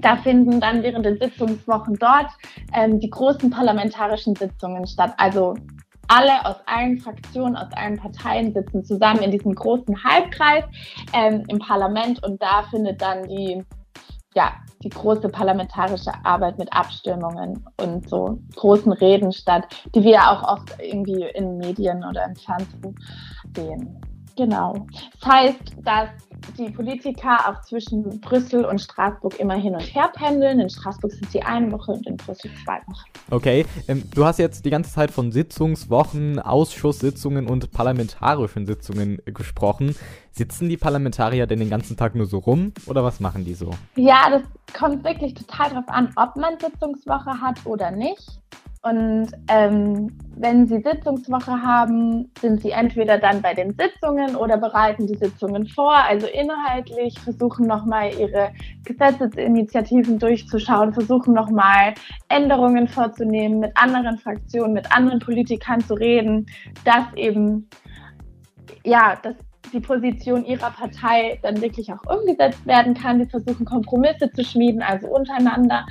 da 0.00 0.16
finden 0.16 0.60
dann 0.60 0.82
während 0.82 1.06
den 1.06 1.18
Sitzungswochen 1.18 1.96
dort 1.98 2.30
ähm, 2.74 3.00
die 3.00 3.08
großen 3.08 3.48
parlamentarischen 3.48 4.36
Sitzungen 4.36 4.86
statt. 4.86 5.14
Also 5.16 5.54
alle 6.08 6.44
aus 6.44 6.56
allen 6.66 6.98
Fraktionen, 6.98 7.56
aus 7.56 7.72
allen 7.74 7.96
Parteien 7.96 8.52
sitzen 8.52 8.84
zusammen 8.84 9.22
in 9.22 9.30
diesem 9.30 9.54
großen 9.54 10.02
Halbkreis 10.04 10.64
ähm, 11.12 11.44
im 11.48 11.58
Parlament 11.58 12.22
und 12.24 12.40
da 12.42 12.64
findet 12.70 13.00
dann 13.00 13.24
die, 13.28 13.62
ja, 14.34 14.52
die 14.82 14.90
große 14.90 15.28
parlamentarische 15.28 16.12
Arbeit 16.24 16.58
mit 16.58 16.72
Abstimmungen 16.72 17.64
und 17.80 18.08
so 18.08 18.38
großen 18.56 18.92
Reden 18.92 19.32
statt, 19.32 19.64
die 19.94 20.02
wir 20.02 20.20
auch 20.30 20.42
oft 20.42 20.74
irgendwie 20.78 21.24
in 21.34 21.56
Medien 21.58 22.04
oder 22.04 22.26
im 22.26 22.36
Fernsehen 22.36 22.94
sehen. 23.56 24.00
Genau. 24.36 24.86
Das 25.20 25.30
heißt, 25.30 25.76
dass 25.84 26.08
die 26.58 26.70
Politiker 26.70 27.38
auch 27.48 27.62
zwischen 27.62 28.20
Brüssel 28.20 28.64
und 28.64 28.80
Straßburg 28.80 29.38
immer 29.40 29.54
hin 29.54 29.74
und 29.74 29.82
her 29.82 30.10
pendeln. 30.14 30.60
In 30.60 30.70
Straßburg 30.70 31.12
sind 31.12 31.30
sie 31.30 31.42
eine 31.42 31.70
Woche 31.72 31.92
und 31.92 32.06
in 32.06 32.16
Brüssel 32.16 32.50
zwei 32.64 32.78
Wochen. 32.86 33.04
Okay, 33.30 33.66
ähm, 33.88 34.02
du 34.14 34.24
hast 34.24 34.38
jetzt 34.38 34.64
die 34.64 34.70
ganze 34.70 34.92
Zeit 34.92 35.10
von 35.10 35.32
Sitzungswochen, 35.32 36.38
Ausschusssitzungen 36.38 37.46
und 37.48 37.70
parlamentarischen 37.70 38.66
Sitzungen 38.66 39.20
gesprochen. 39.26 39.94
Sitzen 40.32 40.68
die 40.68 40.76
Parlamentarier 40.76 41.46
denn 41.46 41.60
den 41.60 41.70
ganzen 41.70 41.96
Tag 41.96 42.14
nur 42.14 42.26
so 42.26 42.38
rum 42.38 42.72
oder 42.86 43.04
was 43.04 43.20
machen 43.20 43.44
die 43.44 43.54
so? 43.54 43.70
Ja, 43.96 44.30
das 44.30 44.42
kommt 44.76 45.04
wirklich 45.04 45.34
total 45.34 45.70
darauf 45.70 45.88
an, 45.88 46.12
ob 46.16 46.36
man 46.36 46.58
Sitzungswoche 46.58 47.40
hat 47.40 47.64
oder 47.64 47.90
nicht. 47.90 48.40
Und 48.84 49.28
ähm, 49.48 50.14
wenn 50.36 50.66
Sie 50.66 50.82
Sitzungswoche 50.82 51.52
haben, 51.62 52.30
sind 52.38 52.60
Sie 52.60 52.70
entweder 52.70 53.16
dann 53.16 53.40
bei 53.40 53.54
den 53.54 53.74
Sitzungen 53.74 54.36
oder 54.36 54.58
bereiten 54.58 55.06
die 55.06 55.16
Sitzungen 55.16 55.66
vor, 55.66 55.94
also 55.94 56.26
inhaltlich 56.26 57.18
versuchen 57.18 57.66
nochmal 57.66 58.10
Ihre 58.18 58.50
Gesetzesinitiativen 58.84 60.18
durchzuschauen, 60.18 60.92
versuchen 60.92 61.32
nochmal 61.32 61.94
Änderungen 62.28 62.86
vorzunehmen, 62.86 63.60
mit 63.60 63.72
anderen 63.74 64.18
Fraktionen, 64.18 64.74
mit 64.74 64.94
anderen 64.94 65.20
Politikern 65.20 65.80
zu 65.80 65.94
reden, 65.94 66.44
dass 66.84 67.06
eben 67.16 67.66
ja, 68.84 69.16
dass 69.22 69.34
die 69.74 69.80
Position 69.80 70.44
ihrer 70.44 70.70
Partei 70.70 71.38
dann 71.42 71.60
wirklich 71.60 71.92
auch 71.92 72.02
umgesetzt 72.06 72.64
werden 72.66 72.94
kann. 72.94 73.22
Sie 73.22 73.28
versuchen 73.28 73.66
Kompromisse 73.66 74.30
zu 74.32 74.44
schmieden, 74.44 74.82
also 74.82 75.08
untereinander. 75.08 75.84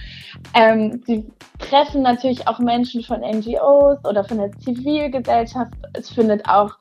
Ähm, 0.55 1.01
sie 1.05 1.25
treffen 1.59 2.01
natürlich 2.01 2.47
auch 2.47 2.59
Menschen 2.59 3.03
von 3.03 3.21
NGOs 3.21 4.03
oder 4.05 4.23
von 4.23 4.37
der 4.37 4.51
Zivilgesellschaft. 4.53 5.73
Es 5.93 6.09
findet 6.09 6.47
auch 6.47 6.75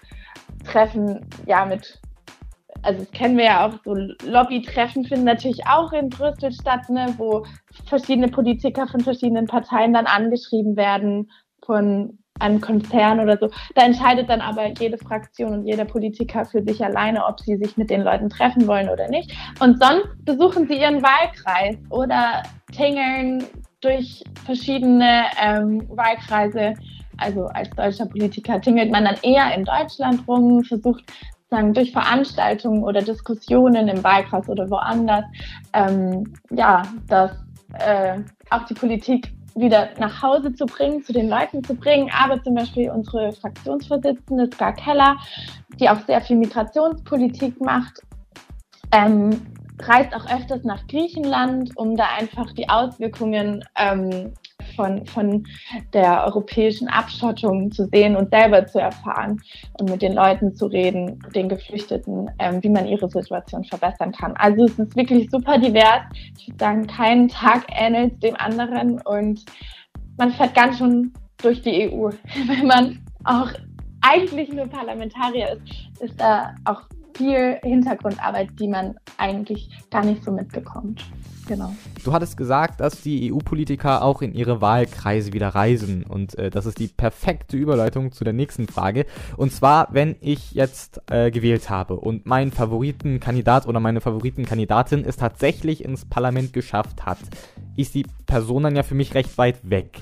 Treffen 0.64 1.26
ja 1.46 1.66
mit 1.66 2.00
also 2.84 2.98
das 3.00 3.12
kennen 3.12 3.36
wir 3.36 3.44
ja 3.44 3.66
auch, 3.66 3.74
so 3.84 3.94
Lobbytreffen 3.94 5.04
finden 5.04 5.24
natürlich 5.24 5.64
auch 5.66 5.92
in 5.92 6.08
Brüssel 6.08 6.52
statt, 6.52 6.88
ne, 6.88 7.14
wo 7.16 7.46
verschiedene 7.86 8.26
Politiker 8.26 8.88
von 8.88 9.00
verschiedenen 9.00 9.46
Parteien 9.46 9.92
dann 9.92 10.06
angeschrieben 10.06 10.76
werden 10.76 11.30
von 11.64 12.18
einem 12.40 12.60
Konzern 12.60 13.20
oder 13.20 13.38
so. 13.38 13.48
Da 13.74 13.84
entscheidet 13.84 14.28
dann 14.28 14.40
aber 14.40 14.68
jede 14.78 14.98
Fraktion 14.98 15.52
und 15.52 15.66
jeder 15.66 15.84
Politiker 15.84 16.44
für 16.44 16.62
sich 16.62 16.84
alleine, 16.84 17.24
ob 17.26 17.40
sie 17.40 17.56
sich 17.56 17.76
mit 17.76 17.90
den 17.90 18.02
Leuten 18.02 18.28
treffen 18.28 18.66
wollen 18.66 18.88
oder 18.88 19.08
nicht. 19.08 19.32
Und 19.60 19.82
sonst 19.82 20.08
besuchen 20.24 20.66
sie 20.66 20.80
ihren 20.80 21.02
Wahlkreis 21.02 21.76
oder 21.90 22.42
tingeln 22.72 23.44
durch 23.80 24.22
verschiedene 24.44 25.24
ähm, 25.42 25.86
Wahlkreise. 25.88 26.74
Also 27.18 27.46
als 27.46 27.70
deutscher 27.70 28.06
Politiker 28.06 28.60
tingelt 28.60 28.90
man 28.90 29.04
dann 29.04 29.16
eher 29.22 29.54
in 29.54 29.64
Deutschland 29.64 30.26
rum, 30.26 30.64
versucht 30.64 31.04
sagen, 31.50 31.74
durch 31.74 31.92
Veranstaltungen 31.92 32.82
oder 32.82 33.02
Diskussionen 33.02 33.86
im 33.88 34.02
Wahlkreis 34.02 34.48
oder 34.48 34.68
woanders, 34.70 35.24
ähm, 35.74 36.32
ja, 36.50 36.82
dass 37.06 37.32
äh, 37.78 38.18
auch 38.50 38.64
die 38.64 38.74
Politik 38.74 39.32
wieder 39.54 39.90
nach 39.98 40.22
Hause 40.22 40.52
zu 40.54 40.66
bringen, 40.66 41.02
zu 41.02 41.12
den 41.12 41.28
Leuten 41.28 41.62
zu 41.62 41.74
bringen. 41.74 42.10
Aber 42.12 42.42
zum 42.42 42.54
Beispiel 42.54 42.90
unsere 42.90 43.32
Fraktionsvorsitzende 43.32 44.48
Ska 44.52 44.72
Keller, 44.72 45.16
die 45.80 45.88
auch 45.88 46.00
sehr 46.06 46.20
viel 46.20 46.36
Migrationspolitik 46.36 47.60
macht, 47.60 48.00
ähm, 48.92 49.30
reist 49.80 50.14
auch 50.14 50.26
öfters 50.30 50.64
nach 50.64 50.86
Griechenland, 50.86 51.76
um 51.76 51.96
da 51.96 52.06
einfach 52.18 52.52
die 52.52 52.68
Auswirkungen 52.68 53.64
ähm, 53.76 54.32
von, 54.74 55.06
von 55.06 55.46
der 55.92 56.24
europäischen 56.24 56.88
Abschottung 56.88 57.70
zu 57.70 57.86
sehen 57.86 58.16
und 58.16 58.30
selber 58.30 58.66
zu 58.66 58.78
erfahren 58.78 59.40
und 59.78 59.90
mit 59.90 60.02
den 60.02 60.14
Leuten 60.14 60.54
zu 60.54 60.66
reden, 60.66 61.18
den 61.34 61.48
Geflüchteten, 61.48 62.30
ähm, 62.38 62.62
wie 62.62 62.68
man 62.68 62.86
ihre 62.86 63.08
Situation 63.08 63.64
verbessern 63.64 64.12
kann. 64.12 64.34
Also 64.36 64.64
es 64.64 64.78
ist 64.78 64.96
wirklich 64.96 65.30
super 65.30 65.58
divers. 65.58 66.02
Ich 66.38 66.48
würde 66.48 66.58
sagen, 66.58 66.86
kein 66.86 67.28
Tag 67.28 67.64
ähnelt 67.68 68.22
dem 68.22 68.36
anderen 68.36 69.00
und 69.02 69.44
man 70.18 70.32
fährt 70.32 70.54
ganz 70.54 70.78
schon 70.78 71.12
durch 71.38 71.62
die 71.62 71.90
EU. 71.90 72.10
Wenn 72.46 72.66
man 72.66 73.04
auch 73.24 73.48
eigentlich 74.02 74.52
nur 74.52 74.66
Parlamentarier 74.66 75.52
ist, 75.52 76.02
ist 76.02 76.20
da 76.20 76.54
auch 76.64 76.82
viel 77.14 77.58
Hintergrundarbeit, 77.62 78.48
die 78.58 78.68
man 78.68 78.96
eigentlich 79.18 79.68
gar 79.90 80.04
nicht 80.04 80.24
so 80.24 80.32
mitbekommt. 80.32 81.04
Genau. 81.46 81.74
Du 82.04 82.12
hattest 82.12 82.36
gesagt, 82.36 82.80
dass 82.80 83.02
die 83.02 83.32
EU-Politiker 83.32 84.02
auch 84.02 84.22
in 84.22 84.32
ihre 84.32 84.60
Wahlkreise 84.60 85.32
wieder 85.32 85.48
reisen. 85.48 86.04
Und 86.04 86.38
äh, 86.38 86.50
das 86.50 86.66
ist 86.66 86.78
die 86.78 86.88
perfekte 86.88 87.56
Überleitung 87.56 88.12
zu 88.12 88.24
der 88.24 88.32
nächsten 88.32 88.68
Frage. 88.68 89.06
Und 89.36 89.52
zwar, 89.52 89.88
wenn 89.90 90.16
ich 90.20 90.52
jetzt 90.52 91.00
äh, 91.10 91.30
gewählt 91.30 91.68
habe 91.68 91.96
und 91.96 92.26
mein 92.26 92.52
Favoritenkandidat 92.52 93.66
oder 93.66 93.80
meine 93.80 94.00
Favoritenkandidatin 94.00 95.04
es 95.04 95.16
tatsächlich 95.16 95.84
ins 95.84 96.04
Parlament 96.04 96.52
geschafft 96.52 97.04
hat, 97.04 97.18
ist 97.76 97.94
die 97.94 98.06
Person 98.26 98.62
dann 98.62 98.76
ja 98.76 98.82
für 98.82 98.94
mich 98.94 99.14
recht 99.14 99.36
weit 99.36 99.58
weg. 99.68 99.98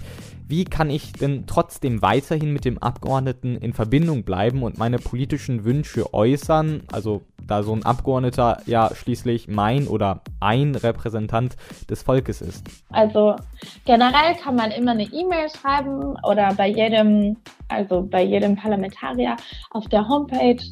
Wie 0.51 0.65
kann 0.65 0.91
ich 0.91 1.13
denn 1.13 1.45
trotzdem 1.47 2.03
weiterhin 2.03 2.53
mit 2.53 2.65
dem 2.65 2.79
Abgeordneten 2.79 3.57
in 3.57 3.73
Verbindung 3.73 4.25
bleiben 4.25 4.65
und 4.65 4.79
meine 4.79 4.99
politischen 4.99 5.63
Wünsche 5.65 6.13
äußern? 6.13 6.83
Also 6.91 7.23
da 7.51 7.63
so 7.63 7.73
ein 7.73 7.85
Abgeordneter 7.85 8.59
ja 8.67 8.91
schließlich 8.95 9.49
mein 9.49 9.87
oder 9.87 10.21
ein 10.41 10.75
Repräsentant 10.75 11.57
des 11.89 12.03
Volkes 12.03 12.41
ist? 12.41 12.67
Also 12.91 13.37
generell 13.85 14.35
kann 14.43 14.57
man 14.57 14.71
immer 14.71 14.93
eine 14.93 15.05
E-Mail 15.05 15.49
schreiben 15.51 16.17
oder 16.23 16.55
bei 16.55 16.69
jedem, 16.69 17.37
also 17.69 18.03
bei 18.03 18.23
jedem 18.23 18.57
Parlamentarier 18.57 19.37
auf 19.71 19.87
der 19.89 20.09
Homepage 20.09 20.63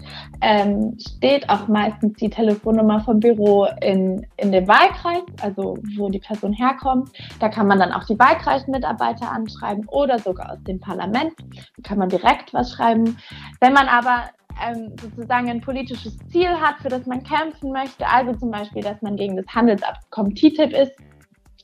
ähm, 0.40 0.96
steht 0.98 1.48
auch 1.48 1.68
meistens 1.68 2.14
die 2.18 2.30
Telefonnummer 2.30 3.00
vom 3.00 3.20
Büro 3.20 3.66
in, 3.80 4.26
in 4.36 4.52
dem 4.52 4.68
Wahlkreis, 4.68 5.22
also 5.42 5.76
wo 5.96 6.08
die 6.08 6.20
Person 6.20 6.52
herkommt. 6.52 7.10
Da 7.40 7.48
kann 7.48 7.66
man 7.66 7.78
dann 7.78 7.92
auch 7.92 8.04
die 8.04 8.18
Wahlkreismitarbeiter 8.18 9.30
anschreiben 9.30 9.86
oder 9.88 10.18
sogar 10.18 10.52
aus 10.52 10.62
dem 10.64 10.80
Parlament. 10.80 11.32
Da 11.76 11.82
kann 11.82 11.98
man 11.98 12.08
direkt 12.08 12.54
was 12.54 12.72
schreiben. 12.72 13.16
Wenn 13.60 13.72
man 13.72 13.88
aber 13.88 14.24
ähm, 14.64 14.92
sozusagen 15.00 15.48
ein 15.50 15.60
politisches 15.60 16.16
Ziel 16.30 16.50
hat, 16.50 16.76
für 16.80 16.88
das 16.88 17.06
man 17.06 17.22
kämpfen 17.22 17.72
möchte, 17.72 18.06
also 18.06 18.34
zum 18.34 18.50
Beispiel, 18.50 18.82
dass 18.82 19.00
man 19.02 19.16
gegen 19.16 19.36
das 19.36 19.46
Handelsabkommen 19.46 20.34
TTIP 20.34 20.72
ist 20.72 20.92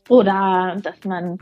oder 0.09 0.77
dass 0.83 1.05
man 1.05 1.39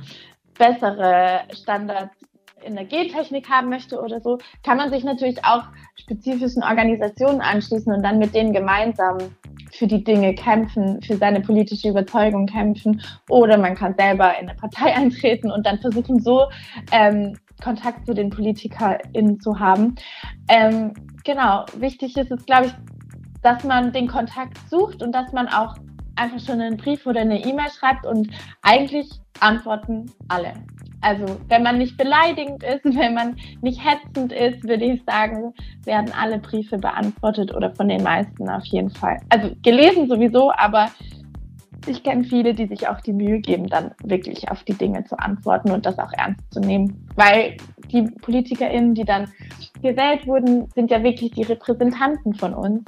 bessere 0.59 1.41
Standards 1.53 2.17
in 2.65 2.77
der 2.77 2.85
Gentechnik 2.85 3.49
haben 3.49 3.69
möchte 3.69 4.01
oder 4.01 4.21
so, 4.21 4.39
kann 4.63 4.77
man 4.77 4.91
sich 4.91 5.05
natürlich 5.05 5.45
auch 5.45 5.65
spezifischen 5.97 6.63
Organisationen 6.63 7.41
anschließen 7.41 7.93
und 7.93 8.03
dann 8.03 8.19
mit 8.19 8.35
denen 8.35 8.53
gemeinsam 8.53 9.19
für 9.73 9.87
die 9.87 10.05
Dinge 10.05 10.35
kämpfen, 10.35 11.01
für 11.03 11.17
seine 11.17 11.41
politische 11.41 11.89
Überzeugung 11.89 12.47
kämpfen. 12.47 13.03
Oder 13.29 13.59
man 13.59 13.75
kann 13.75 13.95
selber 13.99 14.39
in 14.39 14.49
eine 14.49 14.59
Partei 14.59 14.95
eintreten 14.95 15.51
und 15.51 15.67
dann 15.67 15.79
versuchen, 15.79 16.21
so 16.21 16.47
ähm, 16.93 17.37
Kontakt 17.63 18.07
zu 18.07 18.15
den 18.15 18.31
PolitikerInnen 18.31 19.41
zu 19.41 19.59
haben. 19.59 19.95
Ähm, 20.49 20.93
genau, 21.25 21.65
wichtig 21.79 22.17
ist 22.17 22.31
es, 22.31 22.45
glaube 22.47 22.67
ich, 22.67 22.73
dass 23.43 23.65
man 23.65 23.93
den 23.93 24.09
Kontakt 24.09 24.59
sucht 24.69 25.03
und 25.03 25.13
dass 25.13 25.33
man 25.33 25.49
auch 25.49 25.75
einfach 26.17 26.41
schon 26.41 26.61
einen 26.61 26.77
Brief 26.77 27.07
oder 27.07 27.21
eine 27.21 27.45
E-Mail 27.45 27.71
schreibt 27.71 28.07
und 28.07 28.29
eigentlich 28.63 29.09
antworten 29.41 30.07
alle. 30.29 30.53
Also 31.01 31.25
wenn 31.49 31.65
man 31.65 31.79
nicht 31.79 31.97
beleidigend 31.97 32.63
ist, 32.63 32.85
wenn 32.85 33.15
man 33.15 33.37
nicht 33.61 33.81
hetzend 33.85 34.33
ist, 34.33 34.63
würde 34.65 34.85
ich 34.85 35.03
sagen, 35.05 35.53
werden 35.85 36.13
alle 36.19 36.39
Briefe 36.39 36.79
beantwortet 36.79 37.55
oder 37.55 37.75
von 37.75 37.89
den 37.89 38.03
meisten 38.03 38.49
auf 38.49 38.65
jeden 38.67 38.91
Fall. 38.91 39.19
Also 39.29 39.51
gelesen 39.63 40.09
sowieso, 40.09 40.53
aber 40.53 40.91
ich 41.87 42.03
kenne 42.03 42.25
viele, 42.25 42.55
die 42.55 42.67
sich 42.67 42.89
auch 42.89 43.01
die 43.01 43.13
Mühe 43.13 43.41
geben, 43.41 43.67
dann 43.67 43.93
wirklich 44.05 44.51
auf 44.51 44.63
die 44.65 44.75
Dinge 44.75 45.05
zu 45.05 45.19
antworten 45.19 45.71
und 45.71 45.87
das 45.87 45.99
auch 45.99 46.13
ernst 46.13 46.41
zu 46.53 46.61
nehmen. 46.61 47.07
Weil 47.17 47.57
die 47.91 48.03
PolitikerInnen, 48.03 48.95
die 48.95 49.05
dann 49.05 49.31
gewählt 49.83 50.27
wurden, 50.27 50.69
sind 50.75 50.91
ja 50.91 51.03
wirklich 51.03 51.33
die 51.33 51.43
Repräsentanten 51.43 52.35
von 52.35 52.55
uns 52.55 52.83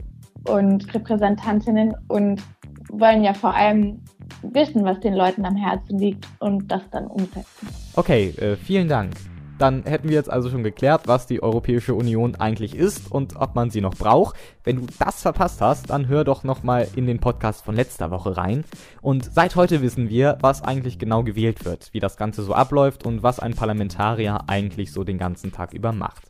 und 0.49 0.95
Repräsentantinnen 0.95 1.95
und 2.09 2.43
wollen 2.91 3.25
ja 3.25 3.35
vor 3.35 3.55
allem 3.55 4.01
wissen, 4.43 4.85
was 4.85 5.01
den 5.01 5.15
Leuten 5.15 5.45
am 5.45 5.57
Herzen 5.57 5.99
liegt 5.99 6.27
und 6.39 6.71
das 6.71 6.83
dann 6.91 7.07
umsetzen. 7.07 7.69
Okay, 7.97 8.29
äh, 8.39 8.57
vielen 8.57 8.89
Dank. 8.89 9.13
Dann 9.59 9.85
hätten 9.85 10.09
wir 10.09 10.17
jetzt 10.17 10.31
also 10.31 10.51
schon 10.51 10.65
geklärt, 10.65 11.03
was 11.07 11.27
die 11.27 11.43
Europäische 11.43 11.95
Union 11.95 12.35
eigentlich 12.35 12.75
ist 12.75 13.11
und 13.11 13.37
ob 13.37 13.55
man 13.55 13.71
sie 13.71 13.81
noch 13.81 13.95
braucht. 13.95 14.37
Wenn 14.65 14.77
du 14.77 14.87
das 14.99 15.23
verpasst 15.23 15.61
hast, 15.61 15.91
dann 15.91 16.09
hör 16.09 16.25
doch 16.25 16.43
nochmal 16.43 16.89
in 16.97 17.07
den 17.07 17.21
Podcast 17.21 17.65
von 17.65 17.77
letzter 17.77 18.11
Woche 18.11 18.37
rein. 18.37 18.65
Und 19.01 19.33
seit 19.33 19.55
heute 19.57 19.81
wissen 19.83 20.09
wir, 20.09 20.39
was 20.41 20.63
eigentlich 20.63 20.99
genau 20.99 21.23
gewählt 21.23 21.65
wird, 21.65 21.91
wie 21.93 22.01
das 22.01 22.17
Ganze 22.17 22.43
so 22.43 22.53
abläuft 22.53 23.07
und 23.07 23.23
was 23.23 23.39
ein 23.39 23.55
Parlamentarier 23.55 24.41
eigentlich 24.49 24.93
so 24.93 25.05
den 25.05 25.19
ganzen 25.19 25.53
Tag 25.53 25.73
über 25.73 25.93
macht 25.93 26.25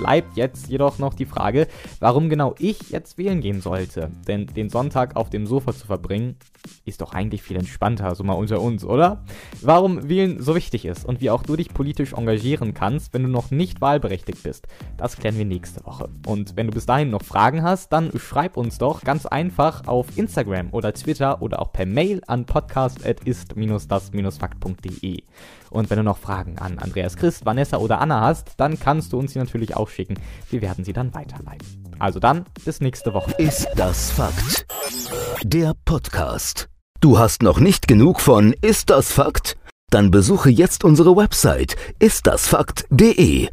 bleibt 0.00 0.36
jetzt 0.36 0.68
jedoch 0.68 0.98
noch 0.98 1.14
die 1.14 1.26
Frage, 1.26 1.68
warum 2.00 2.28
genau 2.30 2.54
ich 2.58 2.90
jetzt 2.90 3.18
wählen 3.18 3.40
gehen 3.40 3.60
sollte. 3.60 4.10
Denn 4.26 4.46
den 4.46 4.70
Sonntag 4.70 5.16
auf 5.16 5.28
dem 5.28 5.46
Sofa 5.46 5.74
zu 5.74 5.86
verbringen, 5.86 6.36
ist 6.84 7.02
doch 7.02 7.12
eigentlich 7.12 7.42
viel 7.42 7.56
entspannter, 7.56 8.14
so 8.14 8.22
mal 8.24 8.34
unter 8.34 8.60
uns, 8.60 8.84
oder? 8.84 9.24
Warum 9.60 10.08
wählen 10.08 10.42
so 10.42 10.54
wichtig 10.54 10.86
ist 10.86 11.04
und 11.04 11.20
wie 11.20 11.30
auch 11.30 11.42
du 11.42 11.56
dich 11.56 11.68
politisch 11.68 12.14
engagieren 12.14 12.72
kannst, 12.74 13.12
wenn 13.12 13.24
du 13.24 13.28
noch 13.28 13.50
nicht 13.50 13.80
wahlberechtigt 13.80 14.40
bist, 14.42 14.68
das 14.96 15.16
klären 15.16 15.38
wir 15.38 15.44
nächste 15.44 15.84
Woche. 15.84 16.08
Und 16.26 16.56
wenn 16.56 16.66
du 16.66 16.72
bis 16.72 16.86
dahin 16.86 17.10
noch 17.10 17.22
Fragen 17.22 17.62
hast, 17.62 17.92
dann 17.92 18.10
schreib 18.18 18.56
uns 18.56 18.78
doch 18.78 19.02
ganz 19.02 19.26
einfach 19.26 19.86
auf 19.86 20.16
Instagram 20.16 20.70
oder 20.72 20.94
Twitter 20.94 21.42
oder 21.42 21.60
auch 21.60 21.72
per 21.72 21.86
Mail 21.86 22.22
an 22.26 22.46
podcast.ist-das-fakt.de. 22.46 25.22
Und 25.70 25.90
wenn 25.90 25.98
du 25.98 26.02
noch 26.02 26.18
Fragen 26.18 26.58
an 26.58 26.78
Andreas 26.78 27.16
Christ, 27.16 27.46
Vanessa 27.46 27.78
oder 27.78 28.00
Anna 28.00 28.20
hast, 28.20 28.54
dann 28.56 28.78
kannst 28.78 29.12
du 29.12 29.18
uns 29.18 29.32
sie 29.32 29.38
natürlich 29.38 29.76
auch 29.76 29.88
schicken. 29.88 30.14
Wir 30.50 30.62
werden 30.62 30.84
sie 30.84 30.92
dann 30.92 31.14
weiterleiten. 31.14 31.66
Also 31.98 32.18
dann, 32.18 32.44
bis 32.64 32.80
nächste 32.80 33.14
Woche. 33.14 33.32
Ist 33.38 33.68
das 33.76 34.10
Fakt? 34.10 34.66
Der 35.44 35.74
Podcast. 35.84 36.68
Du 37.00 37.18
hast 37.18 37.42
noch 37.42 37.60
nicht 37.60 37.88
genug 37.88 38.20
von 38.20 38.54
Ist 38.60 38.90
das 38.90 39.12
Fakt? 39.12 39.56
Dann 39.90 40.10
besuche 40.10 40.50
jetzt 40.50 40.84
unsere 40.84 41.16
Website 41.16 41.76
istdasfakt.de 41.98 43.50